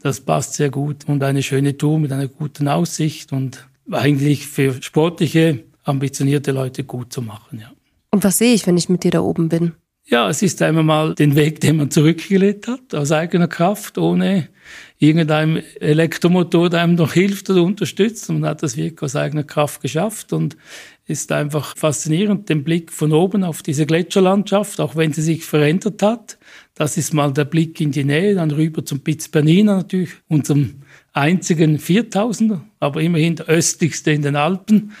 Das 0.00 0.20
passt 0.20 0.54
sehr 0.54 0.70
gut 0.70 1.04
und 1.06 1.22
eine 1.22 1.42
schöne 1.42 1.76
Tour 1.76 1.98
mit 1.98 2.12
einer 2.12 2.28
guten 2.28 2.68
Aussicht 2.68 3.32
und 3.32 3.66
eigentlich 3.90 4.46
für 4.46 4.82
sportliche, 4.82 5.64
ambitionierte 5.84 6.52
Leute 6.52 6.84
gut 6.84 7.12
zu 7.12 7.22
machen, 7.22 7.60
ja. 7.60 7.70
Und 8.10 8.24
was 8.24 8.38
sehe 8.38 8.54
ich, 8.54 8.66
wenn 8.66 8.76
ich 8.76 8.88
mit 8.88 9.04
dir 9.04 9.10
da 9.10 9.20
oben 9.20 9.48
bin? 9.48 9.72
Ja, 10.06 10.28
es 10.28 10.42
ist 10.42 10.60
einmal 10.60 10.84
mal 10.84 11.14
den 11.14 11.34
Weg, 11.34 11.60
den 11.60 11.76
man 11.76 11.90
zurückgelegt 11.90 12.68
hat, 12.68 12.94
aus 12.94 13.10
eigener 13.10 13.48
Kraft, 13.48 13.96
ohne 13.96 14.50
irgendeinem 14.98 15.62
Elektromotor, 15.80 16.68
der 16.68 16.82
einem 16.82 16.94
noch 16.94 17.14
hilft 17.14 17.48
oder 17.48 17.62
unterstützt. 17.62 18.28
Man 18.28 18.44
hat 18.44 18.62
das 18.62 18.76
wirklich 18.76 19.00
aus 19.02 19.16
eigener 19.16 19.44
Kraft 19.44 19.80
geschafft 19.80 20.34
und 20.34 20.58
ist 21.06 21.32
einfach 21.32 21.74
faszinierend, 21.76 22.50
den 22.50 22.64
Blick 22.64 22.92
von 22.92 23.12
oben 23.12 23.44
auf 23.44 23.62
diese 23.62 23.86
Gletscherlandschaft, 23.86 24.78
auch 24.78 24.94
wenn 24.94 25.14
sie 25.14 25.22
sich 25.22 25.44
verändert 25.44 26.02
hat. 26.02 26.38
Das 26.74 26.98
ist 26.98 27.14
mal 27.14 27.32
der 27.32 27.46
Blick 27.46 27.80
in 27.80 27.90
die 27.90 28.04
Nähe, 28.04 28.34
dann 28.34 28.50
rüber 28.50 28.84
zum 28.84 29.00
Piz 29.00 29.28
Bernina 29.28 29.76
natürlich, 29.76 30.10
unserem 30.28 30.82
einzigen 31.14 31.78
4000er, 31.78 32.60
aber 32.80 33.00
immerhin 33.00 33.36
der 33.36 33.46
östlichste 33.46 34.10
in 34.10 34.22
den 34.22 34.36
Alpen. 34.36 34.92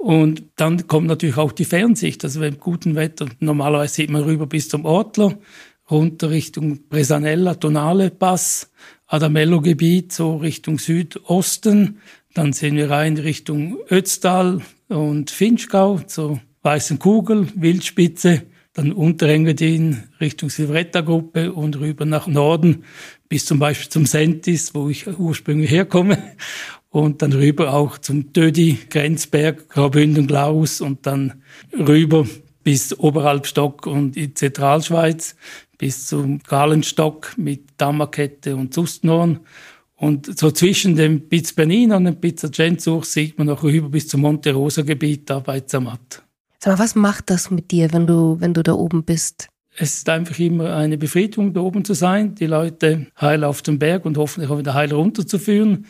Und 0.00 0.44
dann 0.56 0.86
kommt 0.86 1.08
natürlich 1.08 1.36
auch 1.36 1.52
die 1.52 1.66
Fernsicht. 1.66 2.24
Also 2.24 2.40
beim 2.40 2.58
guten 2.58 2.94
Wetter, 2.94 3.26
normalerweise 3.38 3.96
sieht 3.96 4.08
man 4.08 4.22
rüber 4.22 4.46
bis 4.46 4.70
zum 4.70 4.86
Ortler, 4.86 5.38
runter 5.90 6.30
Richtung 6.30 6.88
Bresanella, 6.88 7.56
Tonale 7.56 8.10
Pass, 8.10 8.70
Adamello-Gebiet, 9.08 10.10
so 10.10 10.36
Richtung 10.36 10.78
Südosten. 10.78 11.98
Dann 12.32 12.54
sehen 12.54 12.76
wir 12.76 12.88
rein 12.88 13.18
Richtung 13.18 13.76
Ötztal 13.90 14.62
und 14.88 15.30
Finchgau 15.30 15.98
zur 15.98 16.40
Weißen 16.62 16.98
Kugel, 16.98 17.48
Wildspitze, 17.54 18.44
dann 18.72 18.92
Unterengadin 18.92 20.04
Richtung 20.18 20.48
Silvretta-Gruppe 20.48 21.52
und 21.52 21.78
rüber 21.78 22.06
nach 22.06 22.26
Norden 22.26 22.84
bis 23.28 23.44
zum 23.44 23.58
Beispiel 23.58 23.90
zum 23.90 24.06
Sentis, 24.06 24.74
wo 24.74 24.88
ich 24.88 25.06
ursprünglich 25.06 25.70
herkomme 25.70 26.16
und 26.90 27.22
dann 27.22 27.32
rüber 27.32 27.72
auch 27.72 27.98
zum 27.98 28.32
Dödi, 28.32 28.78
Grenzberg, 28.90 29.68
Graubünden, 29.68 30.26
Glaus 30.26 30.80
und 30.80 31.06
dann 31.06 31.42
rüber 31.72 32.26
bis 32.62 32.98
Oberhalbstock 32.98 33.86
und 33.86 34.16
in 34.16 34.34
Zentralschweiz 34.36 35.36
bis 35.78 36.06
zum 36.06 36.40
Galenstock 36.40 37.32
mit 37.38 37.62
Dammerkette 37.78 38.54
und 38.54 38.74
Sustnorn. 38.74 39.40
Und 39.96 40.38
so 40.38 40.50
zwischen 40.50 40.96
dem 40.96 41.28
Piz 41.28 41.52
Benin 41.52 41.92
und 41.92 42.04
dem 42.04 42.16
Pizza 42.16 42.48
Genzurch 42.48 43.06
sieht 43.06 43.38
man 43.38 43.48
auch 43.48 43.62
rüber 43.62 43.88
bis 43.88 44.08
zum 44.08 44.22
Monte 44.22 44.52
Rosa 44.52 44.82
Gebiet 44.82 45.30
da 45.30 45.38
bei 45.38 45.60
Zermatt. 45.60 46.22
Sag 46.58 46.76
mal, 46.76 46.84
was 46.84 46.94
macht 46.94 47.30
das 47.30 47.50
mit 47.50 47.70
dir, 47.70 47.92
wenn 47.92 48.06
du, 48.06 48.38
wenn 48.40 48.52
du 48.52 48.62
da 48.62 48.72
oben 48.72 49.04
bist? 49.04 49.48
Es 49.76 49.94
ist 49.94 50.08
einfach 50.08 50.38
immer 50.38 50.74
eine 50.74 50.98
Befriedigung, 50.98 51.54
da 51.54 51.60
oben 51.60 51.84
zu 51.84 51.94
sein, 51.94 52.34
die 52.34 52.46
Leute 52.46 53.06
heil 53.20 53.44
auf 53.44 53.62
dem 53.62 53.78
Berg 53.78 54.04
und 54.04 54.18
hoffentlich 54.18 54.50
auch 54.50 54.58
wieder 54.58 54.74
heil 54.74 54.92
runterzuführen. 54.92 55.86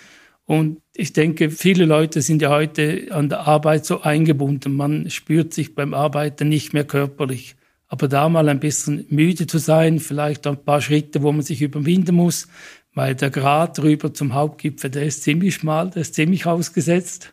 Und 0.51 0.83
ich 0.97 1.13
denke, 1.13 1.49
viele 1.49 1.85
Leute 1.85 2.23
sind 2.23 2.43
ja 2.43 2.51
heute 2.51 3.07
an 3.13 3.29
der 3.29 3.47
Arbeit 3.47 3.87
so 3.87 4.01
eingebunden. 4.01 4.73
Man 4.73 5.09
spürt 5.09 5.55
sich 5.55 5.77
beim 5.77 5.95
Arbeiten 5.95 6.49
nicht 6.49 6.73
mehr 6.73 6.83
körperlich. 6.83 7.55
Aber 7.87 8.09
da 8.09 8.29
mal 8.29 8.49
ein 8.49 8.59
bisschen 8.59 9.07
müde 9.11 9.47
zu 9.47 9.59
sein, 9.59 10.01
vielleicht 10.01 10.49
ein 10.49 10.65
paar 10.65 10.83
Schritte, 10.83 11.23
wo 11.23 11.31
man 11.31 11.43
sich 11.43 11.63
überwinden 11.63 12.17
muss, 12.17 12.49
weil 12.95 13.15
der 13.15 13.31
Grat 13.31 13.79
rüber 13.79 14.13
zum 14.13 14.35
Hauptgipfel, 14.35 14.91
der 14.91 15.05
ist 15.05 15.23
ziemlich 15.23 15.55
schmal, 15.55 15.91
der 15.91 16.03
ist 16.03 16.17
ziemlich 16.17 16.47
ausgesetzt. 16.47 17.33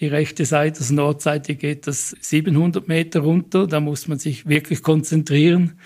Die 0.00 0.06
rechte 0.06 0.46
Seite, 0.46 0.80
also 0.80 0.94
Nordseite 0.94 1.56
geht 1.56 1.86
das 1.86 2.16
700 2.20 2.88
Meter 2.88 3.20
runter, 3.20 3.66
da 3.66 3.80
muss 3.80 4.08
man 4.08 4.18
sich 4.18 4.48
wirklich 4.48 4.82
konzentrieren. 4.82 5.78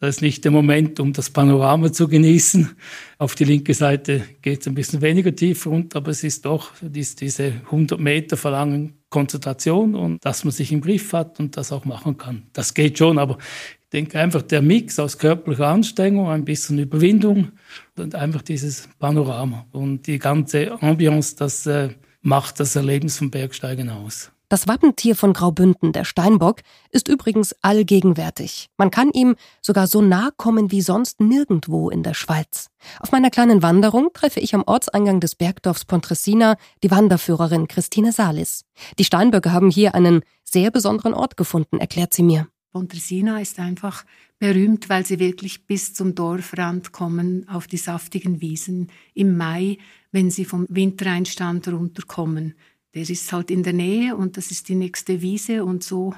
Das 0.00 0.16
ist 0.16 0.22
nicht 0.22 0.44
der 0.44 0.50
Moment, 0.50 0.98
um 0.98 1.12
das 1.12 1.28
Panorama 1.28 1.92
zu 1.92 2.08
genießen. 2.08 2.70
Auf 3.18 3.34
die 3.34 3.44
linke 3.44 3.74
Seite 3.74 4.22
geht 4.40 4.62
es 4.62 4.66
ein 4.66 4.74
bisschen 4.74 5.02
weniger 5.02 5.36
tief 5.36 5.66
runter, 5.66 5.98
aber 5.98 6.10
es 6.10 6.24
ist 6.24 6.46
doch, 6.46 6.72
diese 6.80 7.52
100 7.66 8.00
Meter 8.00 8.38
verlangen 8.38 8.94
Konzentration 9.10 9.94
und 9.94 10.24
dass 10.24 10.44
man 10.44 10.52
sich 10.52 10.72
im 10.72 10.80
Griff 10.80 11.12
hat 11.12 11.38
und 11.38 11.58
das 11.58 11.70
auch 11.70 11.84
machen 11.84 12.16
kann. 12.16 12.44
Das 12.54 12.72
geht 12.72 12.96
schon, 12.96 13.18
aber 13.18 13.36
ich 13.82 13.90
denke 13.92 14.18
einfach 14.18 14.40
der 14.40 14.62
Mix 14.62 14.98
aus 14.98 15.18
körperlicher 15.18 15.66
Anstrengung, 15.66 16.30
ein 16.30 16.46
bisschen 16.46 16.78
Überwindung 16.78 17.52
und 17.98 18.14
einfach 18.14 18.40
dieses 18.40 18.88
Panorama 18.98 19.66
und 19.72 20.06
die 20.06 20.18
ganze 20.18 20.80
Ambiance, 20.80 21.36
das 21.36 21.66
äh, 21.66 21.90
macht 22.22 22.58
das 22.58 22.74
Erlebnis 22.74 23.18
vom 23.18 23.30
Bergsteigen 23.30 23.90
aus. 23.90 24.32
Das 24.50 24.66
Wappentier 24.66 25.14
von 25.14 25.32
Graubünden, 25.32 25.92
der 25.92 26.04
Steinbock, 26.04 26.62
ist 26.90 27.06
übrigens 27.06 27.54
allgegenwärtig. 27.62 28.66
Man 28.76 28.90
kann 28.90 29.12
ihm 29.12 29.36
sogar 29.62 29.86
so 29.86 30.02
nah 30.02 30.32
kommen 30.36 30.72
wie 30.72 30.80
sonst 30.80 31.20
nirgendwo 31.20 31.88
in 31.88 32.02
der 32.02 32.14
Schweiz. 32.14 32.68
Auf 32.98 33.12
meiner 33.12 33.30
kleinen 33.30 33.62
Wanderung 33.62 34.08
treffe 34.12 34.40
ich 34.40 34.52
am 34.52 34.64
Ortseingang 34.66 35.20
des 35.20 35.36
Bergdorfs 35.36 35.84
Pontresina 35.84 36.56
die 36.82 36.90
Wanderführerin 36.90 37.68
Christine 37.68 38.10
Salis. 38.10 38.64
Die 38.98 39.04
Steinböcke 39.04 39.52
haben 39.52 39.70
hier 39.70 39.94
einen 39.94 40.22
sehr 40.42 40.72
besonderen 40.72 41.14
Ort 41.14 41.36
gefunden, 41.36 41.78
erklärt 41.78 42.12
sie 42.12 42.24
mir. 42.24 42.48
Pontresina 42.72 43.40
ist 43.40 43.60
einfach 43.60 44.04
berühmt, 44.40 44.88
weil 44.88 45.06
sie 45.06 45.20
wirklich 45.20 45.66
bis 45.66 45.94
zum 45.94 46.16
Dorfrand 46.16 46.90
kommen, 46.90 47.48
auf 47.48 47.68
die 47.68 47.76
saftigen 47.76 48.40
Wiesen 48.40 48.90
im 49.14 49.36
Mai, 49.36 49.78
wenn 50.10 50.32
sie 50.32 50.44
vom 50.44 50.66
Wintereinstand 50.68 51.68
runterkommen 51.68 52.54
der 52.94 53.08
ist 53.08 53.32
halt 53.32 53.50
in 53.50 53.62
der 53.62 53.72
Nähe 53.72 54.16
und 54.16 54.36
das 54.36 54.50
ist 54.50 54.68
die 54.68 54.74
nächste 54.74 55.22
Wiese 55.22 55.64
und 55.64 55.84
so 55.84 56.14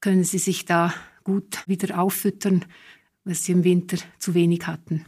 können 0.00 0.24
sie 0.24 0.38
sich 0.38 0.64
da 0.64 0.94
gut 1.24 1.62
wieder 1.66 2.00
auffüttern, 2.00 2.64
was 3.24 3.44
sie 3.44 3.52
im 3.52 3.64
Winter 3.64 3.96
zu 4.18 4.34
wenig 4.34 4.66
hatten. 4.66 5.06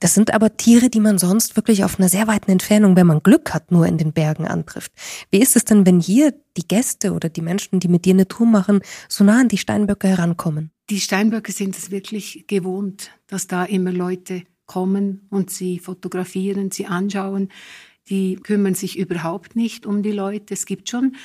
Das 0.00 0.14
sind 0.14 0.34
aber 0.34 0.56
Tiere, 0.56 0.90
die 0.90 1.00
man 1.00 1.18
sonst 1.18 1.54
wirklich 1.56 1.84
auf 1.84 1.98
einer 1.98 2.08
sehr 2.08 2.26
weiten 2.26 2.50
Entfernung, 2.50 2.96
wenn 2.96 3.06
man 3.06 3.22
Glück 3.22 3.54
hat, 3.54 3.70
nur 3.70 3.86
in 3.86 3.98
den 3.98 4.12
Bergen 4.12 4.46
antrifft. 4.46 4.92
Wie 5.30 5.40
ist 5.40 5.54
es 5.54 5.64
denn, 5.64 5.86
wenn 5.86 6.00
hier 6.00 6.34
die 6.56 6.66
Gäste 6.66 7.12
oder 7.12 7.28
die 7.28 7.40
Menschen, 7.40 7.78
die 7.78 7.88
mit 7.88 8.04
dir 8.04 8.14
eine 8.14 8.26
Tour 8.26 8.46
machen, 8.46 8.80
so 9.08 9.22
nah 9.22 9.40
an 9.40 9.48
die 9.48 9.58
Steinböcke 9.58 10.08
herankommen? 10.08 10.70
Die 10.90 11.00
Steinböcke 11.00 11.52
sind 11.52 11.76
es 11.76 11.90
wirklich 11.90 12.46
gewohnt, 12.48 13.10
dass 13.28 13.46
da 13.46 13.64
immer 13.64 13.92
Leute 13.92 14.42
kommen 14.66 15.26
und 15.30 15.50
sie 15.50 15.78
fotografieren, 15.78 16.70
sie 16.72 16.86
anschauen 16.86 17.50
die 18.08 18.36
kümmern 18.36 18.74
sich 18.74 18.98
überhaupt 18.98 19.56
nicht 19.56 19.86
um 19.86 20.02
die 20.02 20.12
Leute. 20.12 20.54
Es 20.54 20.66
gibt 20.66 20.88
schon 20.88 21.16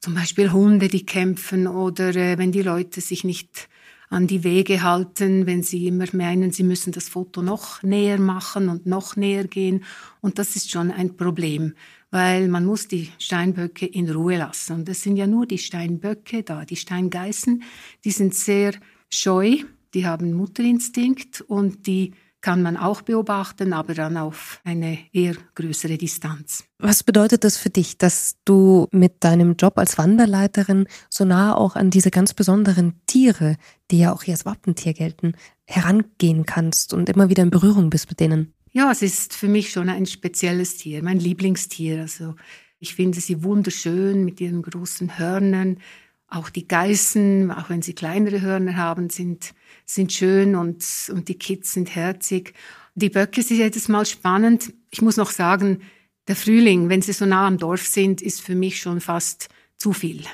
zum 0.00 0.14
Beispiel 0.14 0.52
Hunde, 0.52 0.88
die 0.88 1.06
kämpfen 1.06 1.66
oder 1.66 2.14
äh, 2.14 2.38
wenn 2.38 2.52
die 2.52 2.62
Leute 2.62 3.00
sich 3.00 3.24
nicht 3.24 3.68
an 4.08 4.26
die 4.26 4.44
Wege 4.44 4.82
halten, 4.82 5.46
wenn 5.46 5.62
sie 5.62 5.86
immer 5.86 6.06
meinen, 6.12 6.52
sie 6.52 6.62
müssen 6.62 6.92
das 6.92 7.08
Foto 7.08 7.42
noch 7.42 7.82
näher 7.82 8.20
machen 8.20 8.68
und 8.68 8.86
noch 8.86 9.16
näher 9.16 9.44
gehen. 9.48 9.84
Und 10.20 10.38
das 10.38 10.54
ist 10.54 10.70
schon 10.70 10.92
ein 10.92 11.16
Problem, 11.16 11.74
weil 12.10 12.48
man 12.48 12.64
muss 12.64 12.86
die 12.86 13.10
Steinböcke 13.18 13.86
in 13.86 14.08
Ruhe 14.08 14.38
lassen. 14.38 14.74
Und 14.74 14.88
das 14.88 15.02
sind 15.02 15.16
ja 15.16 15.26
nur 15.26 15.46
die 15.46 15.58
Steinböcke 15.58 16.44
da. 16.44 16.64
Die 16.64 16.76
Steingeißen, 16.76 17.62
die 18.04 18.10
sind 18.10 18.34
sehr 18.34 18.74
scheu, 19.10 19.56
die 19.94 20.06
haben 20.06 20.34
Mutterinstinkt 20.34 21.40
und 21.40 21.86
die 21.86 22.12
kann 22.46 22.62
man 22.62 22.76
auch 22.76 23.02
beobachten, 23.02 23.72
aber 23.72 23.92
dann 23.92 24.16
auf 24.16 24.60
eine 24.62 24.98
eher 25.12 25.34
größere 25.56 25.98
Distanz. 25.98 26.62
Was 26.78 27.02
bedeutet 27.02 27.42
das 27.42 27.58
für 27.58 27.70
dich, 27.70 27.98
dass 27.98 28.36
du 28.44 28.86
mit 28.92 29.24
deinem 29.24 29.56
Job 29.56 29.76
als 29.78 29.98
Wanderleiterin 29.98 30.86
so 31.10 31.24
nah 31.24 31.56
auch 31.56 31.74
an 31.74 31.90
diese 31.90 32.12
ganz 32.12 32.34
besonderen 32.34 33.00
Tiere, 33.06 33.56
die 33.90 33.98
ja 33.98 34.12
auch 34.12 34.22
hier 34.22 34.34
als 34.34 34.46
Wappentier 34.46 34.92
gelten, 34.92 35.32
herangehen 35.64 36.46
kannst 36.46 36.94
und 36.94 37.08
immer 37.08 37.28
wieder 37.30 37.42
in 37.42 37.50
Berührung 37.50 37.90
bist 37.90 38.08
mit 38.10 38.20
denen? 38.20 38.54
Ja, 38.70 38.92
es 38.92 39.02
ist 39.02 39.34
für 39.34 39.48
mich 39.48 39.72
schon 39.72 39.88
ein 39.88 40.06
spezielles 40.06 40.76
Tier, 40.76 41.02
mein 41.02 41.18
Lieblingstier. 41.18 42.02
Also 42.02 42.36
ich 42.78 42.94
finde 42.94 43.20
sie 43.20 43.42
wunderschön 43.42 44.24
mit 44.24 44.40
ihren 44.40 44.62
großen 44.62 45.18
Hörnern. 45.18 45.78
Auch 46.28 46.50
die 46.50 46.66
Geißen, 46.66 47.50
auch 47.52 47.70
wenn 47.70 47.82
sie 47.82 47.94
kleinere 47.94 48.40
Hörner 48.40 48.76
haben, 48.76 49.10
sind, 49.10 49.54
sind 49.84 50.12
schön 50.12 50.56
und, 50.56 50.84
und 51.12 51.28
die 51.28 51.38
Kids 51.38 51.72
sind 51.72 51.94
herzig. 51.94 52.54
Die 52.94 53.10
Böcke 53.10 53.42
sind 53.42 53.58
jedes 53.58 53.88
Mal 53.88 54.06
spannend. 54.06 54.72
Ich 54.90 55.02
muss 55.02 55.16
noch 55.16 55.30
sagen, 55.30 55.82
der 56.28 56.34
Frühling, 56.36 56.88
wenn 56.88 57.02
sie 57.02 57.12
so 57.12 57.26
nah 57.26 57.46
am 57.46 57.58
Dorf 57.58 57.86
sind, 57.86 58.20
ist 58.20 58.40
für 58.40 58.56
mich 58.56 58.80
schon 58.80 59.00
fast 59.00 59.48
zu 59.76 59.92
viel. 59.92 60.24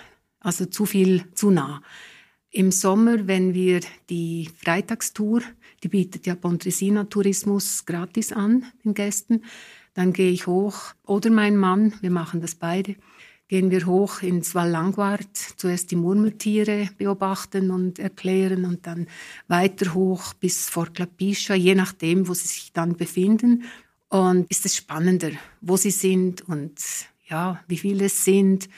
Also 0.40 0.64
zu 0.66 0.86
viel, 0.86 1.24
zu 1.34 1.50
nah. 1.50 1.82
Im 2.50 2.70
Sommer, 2.70 3.26
wenn 3.26 3.54
wir 3.54 3.80
die 4.10 4.50
Freitagstour, 4.62 5.42
die 5.82 5.88
bietet 5.88 6.26
ja 6.26 6.34
Pontresina 6.34 7.04
Tourismus 7.04 7.84
gratis 7.86 8.32
an, 8.32 8.64
den 8.84 8.94
Gästen, 8.94 9.44
dann 9.94 10.12
gehe 10.12 10.30
ich 10.30 10.46
hoch, 10.46 10.94
oder 11.04 11.30
mein 11.30 11.56
Mann, 11.56 11.94
wir 12.00 12.10
machen 12.10 12.40
das 12.40 12.54
beide, 12.54 12.96
gehen 13.52 13.70
wir 13.70 13.84
hoch 13.84 14.22
ins 14.22 14.54
Val 14.54 14.70
Langwart, 14.70 15.36
zuerst 15.36 15.90
die 15.90 15.96
Murmeltiere 15.96 16.88
beobachten 16.96 17.70
und 17.70 17.98
erklären 17.98 18.64
und 18.64 18.86
dann 18.86 19.08
weiter 19.46 19.92
hoch 19.92 20.32
bis 20.32 20.70
vor 20.70 20.86
Clapiscia, 20.86 21.54
je 21.54 21.74
nachdem, 21.74 22.28
wo 22.28 22.32
sie 22.32 22.46
sich 22.46 22.72
dann 22.72 22.96
befinden. 22.96 23.64
Und 24.08 24.50
ist 24.50 24.64
es 24.64 24.74
spannender, 24.74 25.32
wo 25.60 25.76
sie 25.76 25.90
sind 25.90 26.48
und 26.48 26.80
ja, 27.28 27.62
wie 27.68 27.76
viele 27.76 28.06
es 28.06 28.24
sind. 28.24 28.70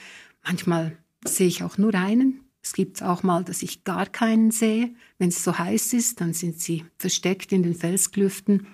Manchmal 0.45 0.97
sehe 1.23 1.47
ich 1.47 1.63
auch 1.63 1.77
nur 1.77 1.95
einen. 1.95 2.41
Es 2.61 2.73
gibt 2.73 3.01
auch 3.01 3.23
mal, 3.23 3.45
dass 3.45 3.63
ich 3.63 3.85
gar 3.85 4.07
keinen 4.07 4.51
sehe. 4.51 4.93
Wenn 5.19 5.29
es 5.29 5.41
so 5.41 5.57
heiß 5.57 5.93
ist, 5.93 6.19
dann 6.19 6.33
sind 6.33 6.59
sie 6.59 6.83
versteckt 6.97 7.53
in 7.53 7.63
den 7.63 7.75
Felsklüften. 7.75 8.67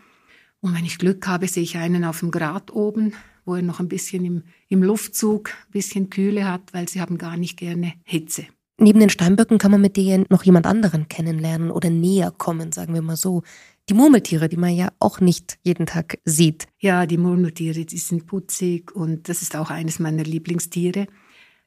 Und 0.62 0.76
wenn 0.76 0.86
ich 0.86 0.98
Glück 0.98 1.28
habe, 1.28 1.48
sehe 1.48 1.62
ich 1.62 1.78
einen 1.78 2.06
auf 2.06 2.22
dem 2.22 2.32
Grat 2.32 2.74
oben 2.74 3.14
wo 3.46 3.56
er 3.56 3.62
noch 3.62 3.80
ein 3.80 3.88
bisschen 3.88 4.26
im, 4.26 4.44
im 4.70 4.84
Luftzug 4.84 5.50
ein 5.50 5.72
bisschen 5.72 6.10
Kühle 6.10 6.50
hat, 6.50 6.74
weil 6.74 6.88
sie 6.88 7.02
haben 7.02 7.18
gar 7.18 7.38
nicht 7.38 7.58
gerne 7.58 7.94
Hitze. 8.04 8.46
Neben 8.78 9.00
den 9.00 9.10
Steinböcken 9.10 9.60
kann 9.60 9.70
man 9.70 9.82
mit 9.82 9.96
denen 9.96 10.26
noch 10.30 10.44
jemand 10.44 10.66
anderen 10.66 11.08
kennenlernen 11.08 11.70
oder 11.70 11.92
näher 11.92 12.32
kommen, 12.32 12.72
sagen 12.72 12.96
wir 12.96 13.04
mal 13.04 13.16
so. 13.16 13.44
Die 13.90 13.94
Murmeltiere, 13.94 14.50
die 14.50 14.58
man 14.58 14.76
ja 14.76 14.92
auch 15.00 15.20
nicht 15.20 15.60
jeden 15.62 15.86
Tag 15.86 16.18
sieht. 16.26 16.68
Ja, 16.80 17.06
die 17.06 17.18
Murmeltiere, 17.20 17.86
die 17.86 17.98
sind 17.98 18.26
putzig 18.26 18.96
und 18.96 19.30
das 19.30 19.44
ist 19.44 19.56
auch 19.56 19.70
eines 19.70 20.00
meiner 20.00 20.24
Lieblingstiere. 20.24 21.08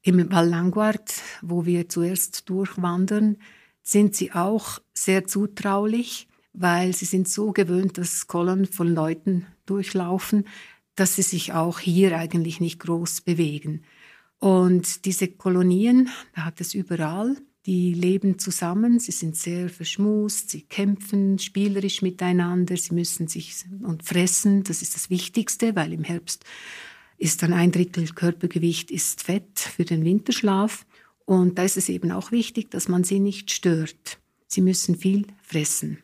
Im 0.02 0.30
Val 0.30 0.48
Languard, 0.48 1.14
wo 1.40 1.66
wir 1.66 1.88
zuerst 1.88 2.48
durchwandern, 2.48 3.36
sind 3.82 4.16
sie 4.16 4.32
auch 4.32 4.80
sehr 4.92 5.26
zutraulich, 5.26 6.26
weil 6.52 6.94
sie 6.94 7.04
sind 7.04 7.28
so 7.28 7.52
gewöhnt, 7.52 7.96
dass 7.96 8.26
Kolonn 8.26 8.66
von 8.66 8.92
Leuten 8.92 9.46
durchlaufen, 9.66 10.46
dass 10.96 11.16
sie 11.16 11.22
sich 11.22 11.52
auch 11.52 11.78
hier 11.78 12.16
eigentlich 12.16 12.60
nicht 12.60 12.80
groß 12.80 13.22
bewegen. 13.22 13.82
Und 14.38 15.04
diese 15.04 15.28
Kolonien, 15.28 16.10
da 16.34 16.44
hat 16.44 16.60
es 16.60 16.74
überall, 16.74 17.36
die 17.66 17.94
leben 17.94 18.38
zusammen, 18.38 18.98
sie 18.98 19.12
sind 19.12 19.36
sehr 19.36 19.70
verschmust, 19.70 20.50
sie 20.50 20.62
kämpfen 20.62 21.38
spielerisch 21.38 22.02
miteinander, 22.02 22.76
sie 22.76 22.94
müssen 22.94 23.26
sich 23.26 23.64
und 23.82 24.02
fressen, 24.02 24.64
das 24.64 24.82
ist 24.82 24.94
das 24.94 25.08
Wichtigste, 25.08 25.74
weil 25.74 25.94
im 25.94 26.04
Herbst 26.04 26.44
ist 27.16 27.42
dann 27.42 27.52
ein 27.52 27.72
Drittel 27.72 28.06
Körpergewicht 28.08 28.90
ist 28.90 29.22
Fett 29.22 29.58
für 29.58 29.84
den 29.84 30.04
Winterschlaf. 30.04 30.84
Und 31.24 31.58
da 31.58 31.62
ist 31.62 31.78
es 31.78 31.88
eben 31.88 32.10
auch 32.10 32.32
wichtig, 32.32 32.70
dass 32.70 32.88
man 32.88 33.02
sie 33.02 33.18
nicht 33.18 33.50
stört. 33.50 34.18
Sie 34.46 34.60
müssen 34.60 34.96
viel 34.96 35.26
fressen. 35.42 35.98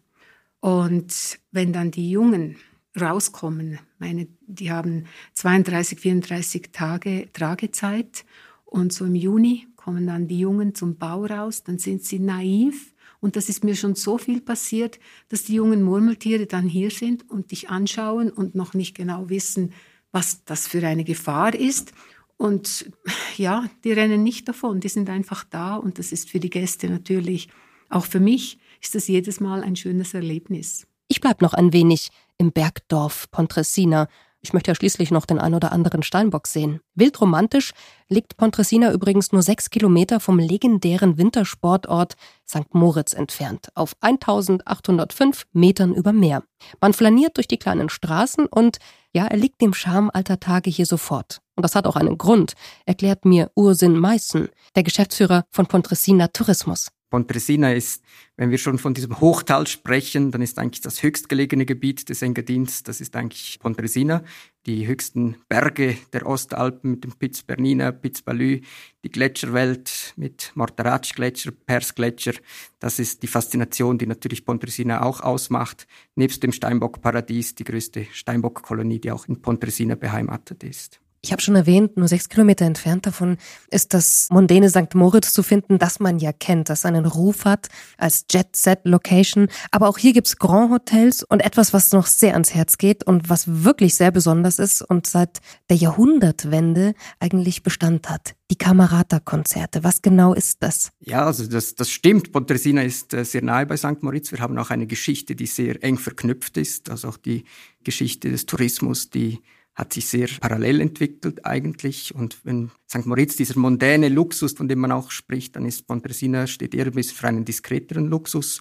Und 0.61 1.39
wenn 1.53 1.73
dann 1.75 1.91
die 1.91 2.11
Jungen 2.11 2.57
rauskommen. 2.99 3.79
Meine, 3.99 4.29
die 4.47 4.71
haben 4.71 5.05
32, 5.35 6.01
34 6.01 6.71
Tage 6.73 7.29
Tragezeit 7.33 8.25
und 8.65 8.93
so 8.93 9.05
im 9.05 9.15
Juni 9.15 9.67
kommen 9.77 10.07
dann 10.07 10.29
die 10.29 10.41
Jungen 10.41 10.75
zum 10.75 10.97
Bau 10.97 11.25
raus, 11.25 11.63
dann 11.63 11.79
sind 11.79 12.05
sie 12.05 12.19
naiv 12.19 12.95
und 13.21 13.37
das 13.37 13.49
ist 13.49 13.65
mir 13.65 13.77
schon 13.77 13.95
so 13.95 14.19
viel 14.19 14.41
passiert, 14.41 14.99
dass 15.29 15.45
die 15.45 15.55
jungen 15.55 15.83
Murmeltiere 15.83 16.47
dann 16.47 16.67
hier 16.67 16.91
sind 16.91 17.29
und 17.31 17.51
dich 17.51 17.69
anschauen 17.71 18.31
und 18.31 18.55
noch 18.55 18.75
nicht 18.75 18.97
genau 18.97 19.29
wissen, 19.29 19.73
was 20.13 20.45
das 20.45 20.67
für 20.67 20.87
eine 20.87 21.05
Gefahr 21.05 21.55
ist. 21.55 21.93
Und 22.37 22.91
ja, 23.37 23.69
die 23.85 23.93
rennen 23.93 24.23
nicht 24.23 24.49
davon, 24.49 24.81
die 24.81 24.89
sind 24.89 25.11
einfach 25.11 25.45
da 25.45 25.77
und 25.77 25.99
das 25.99 26.13
ist 26.13 26.31
für 26.31 26.41
die 26.41 26.51
Gäste 26.51 26.89
natürlich, 26.89 27.49
auch 27.91 28.07
für 28.07 28.21
mich 28.21 28.59
ist 28.81 28.95
das 28.95 29.09
jedes 29.09 29.41
Mal 29.41 29.63
ein 29.63 29.77
schönes 29.77 30.15
Erlebnis. 30.15 30.87
Ich 31.13 31.21
bleib 31.21 31.43
noch 31.43 31.55
ein 31.55 31.73
wenig 31.73 32.11
im 32.39 32.53
Bergdorf 32.53 33.29
Pontresina. 33.33 34.07
Ich 34.43 34.53
möchte 34.53 34.71
ja 34.71 34.77
schließlich 34.77 35.11
noch 35.11 35.27
den 35.27 35.41
ein 35.41 35.55
oder 35.55 35.73
anderen 35.73 36.05
Steinbock 36.05 36.47
sehen. 36.47 36.79
Wildromantisch 36.95 37.73
liegt 38.09 38.37
Pontresina 38.37 38.93
übrigens 38.93 39.33
nur 39.33 39.43
sechs 39.43 39.71
Kilometer 39.71 40.21
vom 40.21 40.39
legendären 40.39 41.19
Wintersportort 41.19 42.15
St. 42.49 42.73
Moritz 42.75 43.13
entfernt, 43.13 43.71
auf 43.75 43.97
1805 44.03 45.49
Metern 45.53 45.95
über 45.95 46.13
Meer. 46.13 46.45
Man 46.81 46.93
flaniert 46.93 47.39
durch 47.39 47.49
die 47.49 47.59
kleinen 47.59 47.89
Straßen 47.89 48.47
und 48.47 48.79
ja, 49.13 49.27
er 49.27 49.37
liegt 49.37 49.61
dem 49.63 49.75
Charme 49.75 50.11
alter 50.15 50.39
Tage 50.39 50.71
hier 50.71 50.87
sofort. 50.87 51.41
Und 51.57 51.65
das 51.65 51.75
hat 51.75 51.89
auch 51.89 51.97
einen 51.97 52.19
Grund, 52.19 52.55
erklärt 52.87 53.25
mir 53.25 53.51
Ursin 53.57 53.99
Meissen, 53.99 54.49
der 54.77 54.85
Geschäftsführer 54.85 55.43
von 55.51 55.67
Pontresina 55.67 56.29
Tourismus. 56.29 56.93
Pontresina 57.11 57.73
ist, 57.73 58.03
wenn 58.37 58.51
wir 58.51 58.59
schon 58.59 58.79
von 58.79 58.95
diesem 58.95 59.21
Hochtal 59.21 59.67
sprechen, 59.67 60.31
dann 60.31 60.41
ist 60.41 60.59
eigentlich 60.59 60.81
das 60.81 61.03
höchstgelegene 61.03 61.67
Gebiet 61.67 62.09
des 62.09 62.23
Engadins, 62.23 62.85
das 62.85 63.01
ist 63.01 63.17
eigentlich 63.17 63.59
Pontresina, 63.61 64.23
die 64.65 64.87
höchsten 64.87 65.37
Berge 65.49 65.99
der 66.13 66.27
Ostalpen 66.27 66.93
mit 66.93 67.05
dem 67.05 67.13
Piz 67.13 67.43
Bernina, 67.43 67.93
Piz 67.93 68.23
Balü, 68.23 68.61
die 69.05 69.11
Gletscherwelt 69.11 70.15
mit 70.17 70.53
Morteratsch-Gletscher, 70.55 71.51
Pers-Gletscher. 71.51 72.35
Das 72.79 72.99
ist 72.99 73.23
die 73.23 73.27
Faszination, 73.27 73.99
die 73.99 74.07
natürlich 74.07 74.45
Pontresina 74.45 75.03
auch 75.03 75.21
ausmacht. 75.21 75.87
Nebst 76.15 76.43
dem 76.43 76.53
Steinbockparadies 76.53 77.57
die 77.57 77.65
größte 77.65 78.07
Steinbockkolonie, 78.13 79.01
die 79.01 79.11
auch 79.11 79.27
in 79.27 79.43
Pontresina 79.43 79.97
beheimatet 79.97 80.63
ist. 80.63 81.01
Ich 81.23 81.33
habe 81.33 81.43
schon 81.43 81.55
erwähnt, 81.55 81.99
nur 81.99 82.09
sechs 82.09 82.31
Kilometer 82.31 82.65
entfernt 82.65 83.05
davon 83.05 83.37
ist 83.71 83.93
das 83.93 84.29
mondäne 84.31 84.71
St. 84.71 84.95
Moritz 84.95 85.35
zu 85.35 85.43
finden, 85.43 85.79
das 85.79 86.01
man 86.01 86.19
ja 86.19 86.33
kennt, 86.33 86.71
das 86.71 86.87
einen 86.87 87.05
Ruf 87.05 87.45
hat 87.45 87.69
als 87.99 88.25
Jet-Set-Location. 88.31 89.49
Aber 89.71 89.89
auch 89.89 89.99
hier 89.99 90.15
gibt's 90.15 90.39
Grand 90.39 90.73
Hotels 90.73 91.23
und 91.23 91.41
etwas, 91.41 91.75
was 91.75 91.93
noch 91.93 92.07
sehr 92.07 92.33
ans 92.33 92.55
Herz 92.55 92.79
geht 92.79 93.05
und 93.07 93.29
was 93.29 93.65
wirklich 93.65 93.97
sehr 93.97 94.11
besonders 94.11 94.59
ist 94.59 94.81
und 94.81 95.07
seit 95.07 95.41
der 95.69 95.77
Jahrhundertwende 95.77 96.95
eigentlich 97.19 97.63
Bestand 97.63 98.09
hat. 98.09 98.35
Die 98.51 98.57
Camerata-Konzerte. 98.57 99.85
Was 99.85 100.01
genau 100.01 100.33
ist 100.33 100.63
das? 100.63 100.91
Ja, 101.01 101.27
also 101.27 101.47
das, 101.47 101.75
das 101.75 101.91
stimmt. 101.91 102.33
Pontresina 102.33 102.83
ist 102.83 103.13
äh, 103.13 103.27
sehr 103.27 103.43
nahe 103.43 103.67
bei 103.67 103.77
St. 103.77 104.03
Moritz. 104.03 104.33
Wir 104.33 104.41
haben 104.41 104.59
auch 104.59 104.71
eine 104.71 104.87
Geschichte, 104.87 105.37
die 105.37 105.47
sehr 105.47 105.85
eng 105.85 105.99
verknüpft 105.99 106.57
ist. 106.57 106.89
Also 106.89 107.09
auch 107.09 107.19
die 107.19 107.45
Geschichte 107.85 108.31
des 108.31 108.47
Tourismus, 108.47 109.11
die 109.11 109.41
hat 109.75 109.93
sich 109.93 110.09
sehr 110.09 110.29
parallel 110.41 110.81
entwickelt 110.81 111.47
eigentlich. 111.47 112.15
Und 112.15 112.45
wenn 112.45 112.71
St. 112.89 113.07
Moritz 113.07 113.37
dieser 113.37 113.59
mondäne 113.59 114.09
Luxus, 114.09 114.53
von 114.53 114.69
dem 114.69 114.81
man 114.81 114.93
auch 114.93 115.11
spricht, 115.11 115.57
dann 115.57 115.65
ist 115.65 115.87
Pontresina 115.87 116.47
steht 116.47 116.75
eher 116.75 116.91
bisschen 116.91 117.17
für 117.17 117.29
einen 117.29 117.45
diskreteren 117.45 118.07
Luxus. 118.07 118.61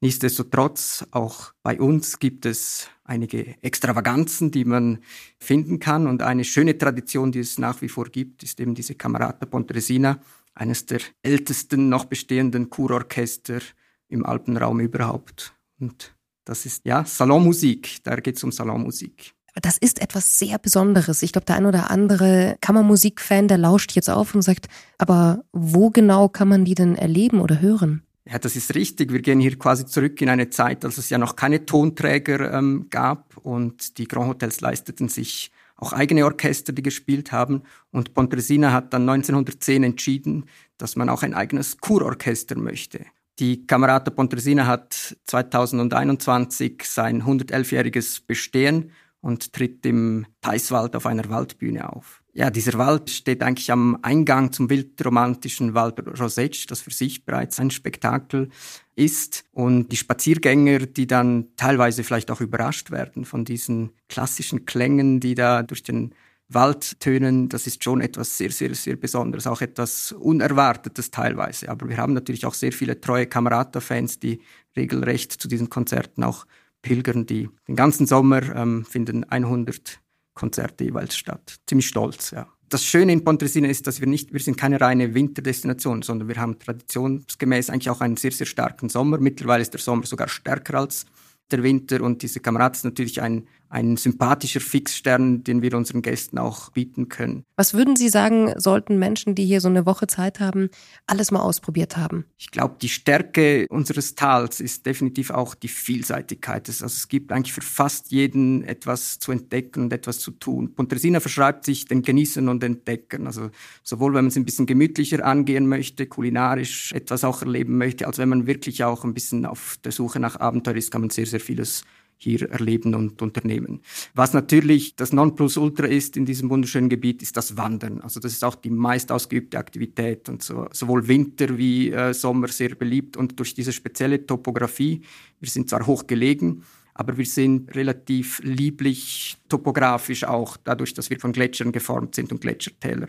Nichtsdestotrotz, 0.00 1.06
auch 1.10 1.52
bei 1.62 1.80
uns 1.80 2.20
gibt 2.20 2.46
es 2.46 2.88
einige 3.02 3.56
Extravaganzen, 3.62 4.52
die 4.52 4.64
man 4.64 4.98
finden 5.40 5.80
kann. 5.80 6.06
Und 6.06 6.22
eine 6.22 6.44
schöne 6.44 6.78
Tradition, 6.78 7.32
die 7.32 7.40
es 7.40 7.58
nach 7.58 7.82
wie 7.82 7.88
vor 7.88 8.04
gibt, 8.04 8.42
ist 8.44 8.60
eben 8.60 8.74
diese 8.74 8.94
Camerata 8.94 9.46
Pontresina, 9.46 10.20
eines 10.54 10.86
der 10.86 11.00
ältesten 11.22 11.88
noch 11.88 12.04
bestehenden 12.04 12.70
Kurorchester 12.70 13.60
im 14.08 14.24
Alpenraum 14.24 14.80
überhaupt. 14.80 15.54
Und 15.80 16.14
das 16.44 16.64
ist 16.64 16.84
ja 16.84 17.04
Salonmusik, 17.04 18.02
da 18.04 18.16
geht 18.16 18.36
es 18.36 18.44
um 18.44 18.52
Salonmusik. 18.52 19.34
Das 19.62 19.78
ist 19.78 20.00
etwas 20.00 20.38
sehr 20.38 20.58
Besonderes. 20.58 21.22
Ich 21.22 21.32
glaube, 21.32 21.46
der 21.46 21.56
ein 21.56 21.66
oder 21.66 21.90
andere 21.90 22.56
Kammermusikfan, 22.60 23.48
der 23.48 23.58
lauscht 23.58 23.92
jetzt 23.92 24.10
auf 24.10 24.34
und 24.34 24.42
sagt, 24.42 24.66
aber 24.98 25.44
wo 25.52 25.90
genau 25.90 26.28
kann 26.28 26.48
man 26.48 26.64
die 26.64 26.74
denn 26.74 26.96
erleben 26.96 27.40
oder 27.40 27.60
hören? 27.60 28.02
Ja, 28.30 28.38
das 28.38 28.56
ist 28.56 28.74
richtig. 28.74 29.10
Wir 29.10 29.22
gehen 29.22 29.40
hier 29.40 29.58
quasi 29.58 29.86
zurück 29.86 30.20
in 30.20 30.28
eine 30.28 30.50
Zeit, 30.50 30.84
als 30.84 30.98
es 30.98 31.08
ja 31.08 31.16
noch 31.16 31.34
keine 31.34 31.64
Tonträger 31.64 32.52
ähm, 32.52 32.86
gab 32.90 33.36
und 33.38 33.96
die 33.96 34.06
Grand 34.06 34.28
Hotels 34.28 34.60
leisteten 34.60 35.08
sich 35.08 35.50
auch 35.76 35.92
eigene 35.92 36.24
Orchester, 36.24 36.72
die 36.72 36.82
gespielt 36.82 37.32
haben. 37.32 37.62
Und 37.90 38.12
Pontresina 38.12 38.72
hat 38.72 38.92
dann 38.92 39.08
1910 39.08 39.84
entschieden, 39.84 40.44
dass 40.76 40.96
man 40.96 41.08
auch 41.08 41.22
ein 41.22 41.34
eigenes 41.34 41.78
Kurorchester 41.78 42.56
möchte. 42.56 43.06
Die 43.38 43.66
Camerata 43.66 44.10
Pontresina 44.10 44.66
hat 44.66 45.16
2021 45.24 46.82
sein 46.84 47.22
111-jähriges 47.22 48.20
Bestehen 48.26 48.90
und 49.20 49.52
tritt 49.52 49.84
im 49.84 50.26
Teiswald 50.40 50.94
auf 50.94 51.06
einer 51.06 51.28
Waldbühne 51.28 51.92
auf. 51.92 52.22
Ja, 52.32 52.50
dieser 52.50 52.78
Wald 52.78 53.10
steht 53.10 53.42
eigentlich 53.42 53.72
am 53.72 53.98
Eingang 54.02 54.52
zum 54.52 54.70
wildromantischen 54.70 55.74
Wald 55.74 55.98
Rosetsch, 56.20 56.66
das 56.68 56.80
für 56.80 56.92
sich 56.92 57.24
bereits 57.24 57.58
ein 57.58 57.72
Spektakel 57.72 58.48
ist. 58.94 59.44
Und 59.50 59.88
die 59.90 59.96
Spaziergänger, 59.96 60.86
die 60.86 61.08
dann 61.08 61.48
teilweise 61.56 62.04
vielleicht 62.04 62.30
auch 62.30 62.40
überrascht 62.40 62.92
werden 62.92 63.24
von 63.24 63.44
diesen 63.44 63.90
klassischen 64.08 64.66
Klängen, 64.66 65.18
die 65.18 65.34
da 65.34 65.64
durch 65.64 65.82
den 65.82 66.14
Waldtönen, 66.48 67.48
das 67.48 67.66
ist 67.66 67.84
schon 67.84 68.00
etwas 68.00 68.38
sehr, 68.38 68.50
sehr, 68.50 68.74
sehr 68.74 68.96
Besonderes, 68.96 69.46
auch 69.46 69.60
etwas 69.60 70.12
Unerwartetes 70.12 71.10
teilweise. 71.10 71.68
Aber 71.68 71.88
wir 71.88 71.98
haben 71.98 72.14
natürlich 72.14 72.46
auch 72.46 72.54
sehr 72.54 72.72
viele 72.72 73.00
treue 73.00 73.26
Kamerata-Fans, 73.26 74.18
die 74.18 74.40
regelrecht 74.76 75.32
zu 75.32 75.48
diesen 75.48 75.68
Konzerten 75.68 76.24
auch 76.24 76.46
pilgern. 76.88 77.26
Die 77.26 77.48
den 77.66 77.76
ganzen 77.76 78.06
Sommer 78.06 78.54
ähm, 78.54 78.84
finden 78.84 79.24
100 79.24 80.00
Konzerte 80.34 80.84
jeweils 80.84 81.16
statt. 81.16 81.56
Ziemlich 81.66 81.88
stolz, 81.88 82.30
ja. 82.30 82.46
Das 82.70 82.84
Schöne 82.84 83.12
in 83.12 83.24
Pontresina 83.24 83.66
ist, 83.68 83.86
dass 83.86 84.00
wir 84.00 84.06
nicht, 84.06 84.32
wir 84.32 84.40
sind 84.40 84.58
keine 84.58 84.78
reine 84.78 85.14
Winterdestination, 85.14 86.02
sondern 86.02 86.28
wir 86.28 86.36
haben 86.36 86.58
traditionsgemäß 86.58 87.70
eigentlich 87.70 87.88
auch 87.88 88.02
einen 88.02 88.18
sehr, 88.18 88.30
sehr 88.30 88.46
starken 88.46 88.90
Sommer. 88.90 89.18
Mittlerweile 89.18 89.62
ist 89.62 89.72
der 89.72 89.80
Sommer 89.80 90.04
sogar 90.04 90.28
stärker 90.28 90.78
als 90.80 91.06
der 91.50 91.62
Winter 91.62 92.02
und 92.02 92.22
diese 92.22 92.40
Kamerad 92.40 92.76
ist 92.76 92.84
natürlich 92.84 93.22
ein 93.22 93.48
ein 93.70 93.96
sympathischer 93.96 94.60
Fixstern, 94.60 95.44
den 95.44 95.62
wir 95.62 95.74
unseren 95.74 96.02
Gästen 96.02 96.38
auch 96.38 96.70
bieten 96.70 97.08
können. 97.08 97.44
Was 97.56 97.74
würden 97.74 97.96
Sie 97.96 98.08
sagen, 98.08 98.52
sollten 98.56 98.98
Menschen, 98.98 99.34
die 99.34 99.44
hier 99.44 99.60
so 99.60 99.68
eine 99.68 99.84
Woche 99.84 100.06
Zeit 100.06 100.40
haben, 100.40 100.70
alles 101.06 101.30
mal 101.30 101.40
ausprobiert 101.40 101.96
haben? 101.96 102.24
Ich 102.38 102.50
glaube, 102.50 102.76
die 102.80 102.88
Stärke 102.88 103.66
unseres 103.68 104.14
Tals 104.14 104.60
ist 104.60 104.86
definitiv 104.86 105.30
auch 105.30 105.54
die 105.54 105.68
Vielseitigkeit. 105.68 106.68
Also 106.68 106.86
es 106.86 107.08
gibt 107.08 107.32
eigentlich 107.32 107.52
für 107.52 107.60
fast 107.60 108.10
jeden 108.10 108.64
etwas 108.64 109.18
zu 109.18 109.32
entdecken 109.32 109.84
und 109.84 109.92
etwas 109.92 110.18
zu 110.20 110.30
tun. 110.30 110.74
Pontresina 110.74 111.20
verschreibt 111.20 111.64
sich 111.64 111.84
den 111.84 112.02
Genießen 112.02 112.48
und 112.48 112.64
Entdecken. 112.64 113.26
Also 113.26 113.50
sowohl 113.82 114.14
wenn 114.14 114.24
man 114.24 114.28
es 114.28 114.36
ein 114.36 114.44
bisschen 114.44 114.66
gemütlicher 114.66 115.24
angehen 115.24 115.68
möchte, 115.68 116.06
kulinarisch 116.06 116.92
etwas 116.92 117.24
auch 117.24 117.42
erleben 117.42 117.76
möchte, 117.76 118.06
als 118.06 118.18
wenn 118.18 118.28
man 118.28 118.46
wirklich 118.46 118.84
auch 118.84 119.04
ein 119.04 119.14
bisschen 119.14 119.44
auf 119.46 119.76
der 119.84 119.92
Suche 119.92 120.20
nach 120.20 120.40
Abenteuer 120.40 120.76
ist, 120.76 120.90
kann 120.90 121.02
man 121.02 121.10
sehr, 121.10 121.26
sehr 121.26 121.40
vieles 121.40 121.82
hier 122.18 122.50
erleben 122.50 122.94
und 122.94 123.22
unternehmen. 123.22 123.80
Was 124.14 124.34
natürlich 124.34 124.96
das 124.96 125.12
Nonplusultra 125.12 125.86
ist 125.86 126.16
in 126.16 126.26
diesem 126.26 126.50
wunderschönen 126.50 126.88
Gebiet, 126.88 127.22
ist 127.22 127.36
das 127.36 127.56
Wandern. 127.56 128.00
Also 128.00 128.20
das 128.20 128.32
ist 128.32 128.44
auch 128.44 128.56
die 128.56 128.70
meist 128.70 129.10
ausgeübte 129.12 129.56
Aktivität 129.56 130.28
und 130.28 130.42
so, 130.42 130.66
sowohl 130.72 131.06
Winter 131.08 131.56
wie 131.56 131.90
äh, 131.90 132.12
Sommer 132.12 132.48
sehr 132.48 132.74
beliebt 132.74 133.16
und 133.16 133.38
durch 133.38 133.54
diese 133.54 133.72
spezielle 133.72 134.26
Topografie, 134.26 135.02
wir 135.40 135.48
sind 135.48 135.70
zwar 135.70 135.86
hoch 135.86 136.06
gelegen, 136.06 136.64
aber 136.94 137.16
wir 137.16 137.26
sind 137.26 137.74
relativ 137.76 138.40
lieblich 138.42 139.36
topografisch 139.48 140.24
auch, 140.24 140.56
dadurch, 140.56 140.94
dass 140.94 141.10
wir 141.10 141.20
von 141.20 141.32
Gletschern 141.32 141.70
geformt 141.70 142.16
sind 142.16 142.32
und 142.32 142.40
Gletschertäler 142.40 143.06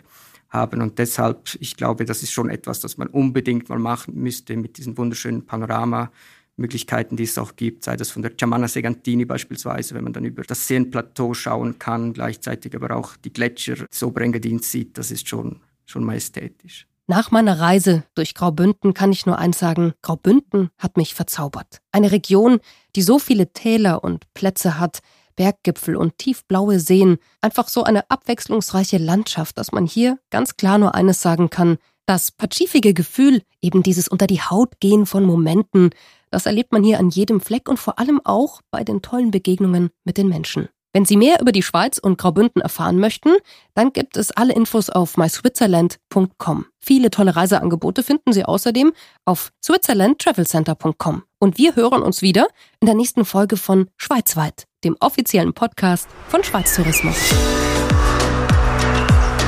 haben. 0.50 0.82
Und 0.82 1.00
deshalb, 1.00 1.58
ich 1.60 1.76
glaube, 1.76 2.06
das 2.06 2.22
ist 2.22 2.32
schon 2.32 2.50
etwas, 2.50 2.80
das 2.80 2.98
man 2.98 3.08
unbedingt 3.08 3.68
mal 3.70 3.80
machen 3.80 4.16
müsste 4.16 4.56
mit 4.58 4.78
diesem 4.78 4.96
wunderschönen 4.96 5.46
Panorama 5.46 6.12
Möglichkeiten, 6.60 7.16
die 7.16 7.24
es 7.24 7.38
auch 7.38 7.56
gibt, 7.56 7.84
sei 7.84 7.96
das 7.96 8.12
von 8.12 8.22
der 8.22 8.32
Giamana 8.32 8.68
Segantini 8.68 9.26
beispielsweise, 9.26 9.96
wenn 9.96 10.04
man 10.04 10.14
dann 10.14 10.26
über 10.26 10.44
das 10.44 10.68
Seenplateau 10.68 11.34
schauen 11.34 11.80
kann, 11.80 12.14
gleichzeitig 12.14 12.76
aber 12.76 12.96
auch 12.96 13.16
die 13.18 13.34
Gletscher 13.34 13.76
des 13.76 14.04
Oberengadins 14.04 14.72
sieht, 14.72 14.98
das 14.98 15.12
ist 15.12 15.28
schon, 15.28 15.62
schon 15.86 16.04
majestätisch. 16.04 16.88
Nach 17.08 17.32
meiner 17.32 17.60
Reise 17.60 18.04
durch 18.14 18.36
Graubünden 18.36 18.94
kann 18.94 19.12
ich 19.12 19.26
nur 19.26 19.40
eins 19.40 19.58
sagen, 19.58 19.94
Graubünden 20.04 20.70
hat 20.78 20.96
mich 20.96 21.16
verzaubert. 21.16 21.82
Eine 21.92 22.12
Region, 22.12 22.60
die 22.96 23.02
so 23.02 23.18
viele 23.18 23.52
Täler 23.52 24.04
und 24.04 24.32
Plätze 24.36 24.80
hat, 24.80 25.00
Berggipfel 25.36 25.96
und 25.96 26.20
tiefblaue 26.20 26.80
Seen, 26.80 27.18
einfach 27.42 27.68
so 27.68 27.84
eine 27.84 28.12
abwechslungsreiche 28.12 29.00
Landschaft, 29.00 29.58
dass 29.58 29.72
man 29.72 29.88
hier 29.88 30.20
ganz 30.30 30.56
klar 30.56 30.78
nur 30.78 30.94
eines 30.94 31.22
sagen 31.22 31.50
kann, 31.50 31.78
das 32.06 32.32
pazifige 32.32 32.94
Gefühl, 32.94 33.42
eben 33.62 33.82
dieses 33.82 34.08
unter 34.08 34.28
die 34.28 34.42
Haut 34.42 34.80
gehen 34.80 35.06
von 35.06 35.24
Momenten, 35.24 35.92
das 36.32 36.46
erlebt 36.46 36.72
man 36.72 36.84
hier 36.84 37.00
an 37.00 37.10
jedem 37.10 37.42
Fleck 37.42 37.70
und 37.70 37.78
vor 37.78 38.00
allem 38.00 38.22
auch 38.24 38.62
bei 38.72 38.84
den 38.84 39.02
tollen 39.02 39.32
Begegnungen 39.32 39.90
mit 40.04 40.18
den 40.18 40.30
Menschen. 40.30 40.70
Wenn 40.92 41.06
Sie 41.06 41.18
mehr 41.18 41.40
über 41.40 41.52
die 41.52 41.62
Schweiz 41.62 42.00
und 42.00 42.18
Graubünden 42.18 42.62
erfahren 42.62 42.98
möchten, 42.98 43.30
dann 43.76 43.94
gibt 43.94 44.18
es 44.18 44.32
alle 44.32 44.54
Infos 44.54 44.90
auf 44.90 45.18
myswitzerland.com. 45.18 46.66
Viele 46.80 47.12
tolle 47.12 47.36
Reiseangebote 47.36 48.02
finden 48.02 48.34
Sie 48.34 48.44
außerdem 48.44 48.94
auf 49.24 49.52
switzerlandtravelcenter.com. 49.64 51.24
Und 51.40 51.58
wir 51.60 51.76
hören 51.76 52.02
uns 52.02 52.24
wieder 52.24 52.48
in 52.80 52.88
der 52.88 52.96
nächsten 52.96 53.24
Folge 53.24 53.56
von 53.56 53.90
Schweizweit, 53.98 54.66
dem 54.84 54.98
offiziellen 55.00 55.54
Podcast 55.54 56.10
von 56.28 56.44
Schweiz 56.44 56.76
Tourismus. 56.76 57.16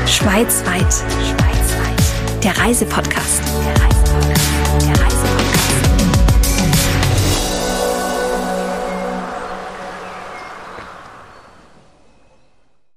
Schweizweit. 0.06 0.94
Schweizweit. 0.94 2.44
Der 2.44 2.58
Reisepodcast. 2.58 3.42
Der 3.66 3.84
Reisepodcast. 3.84 5.21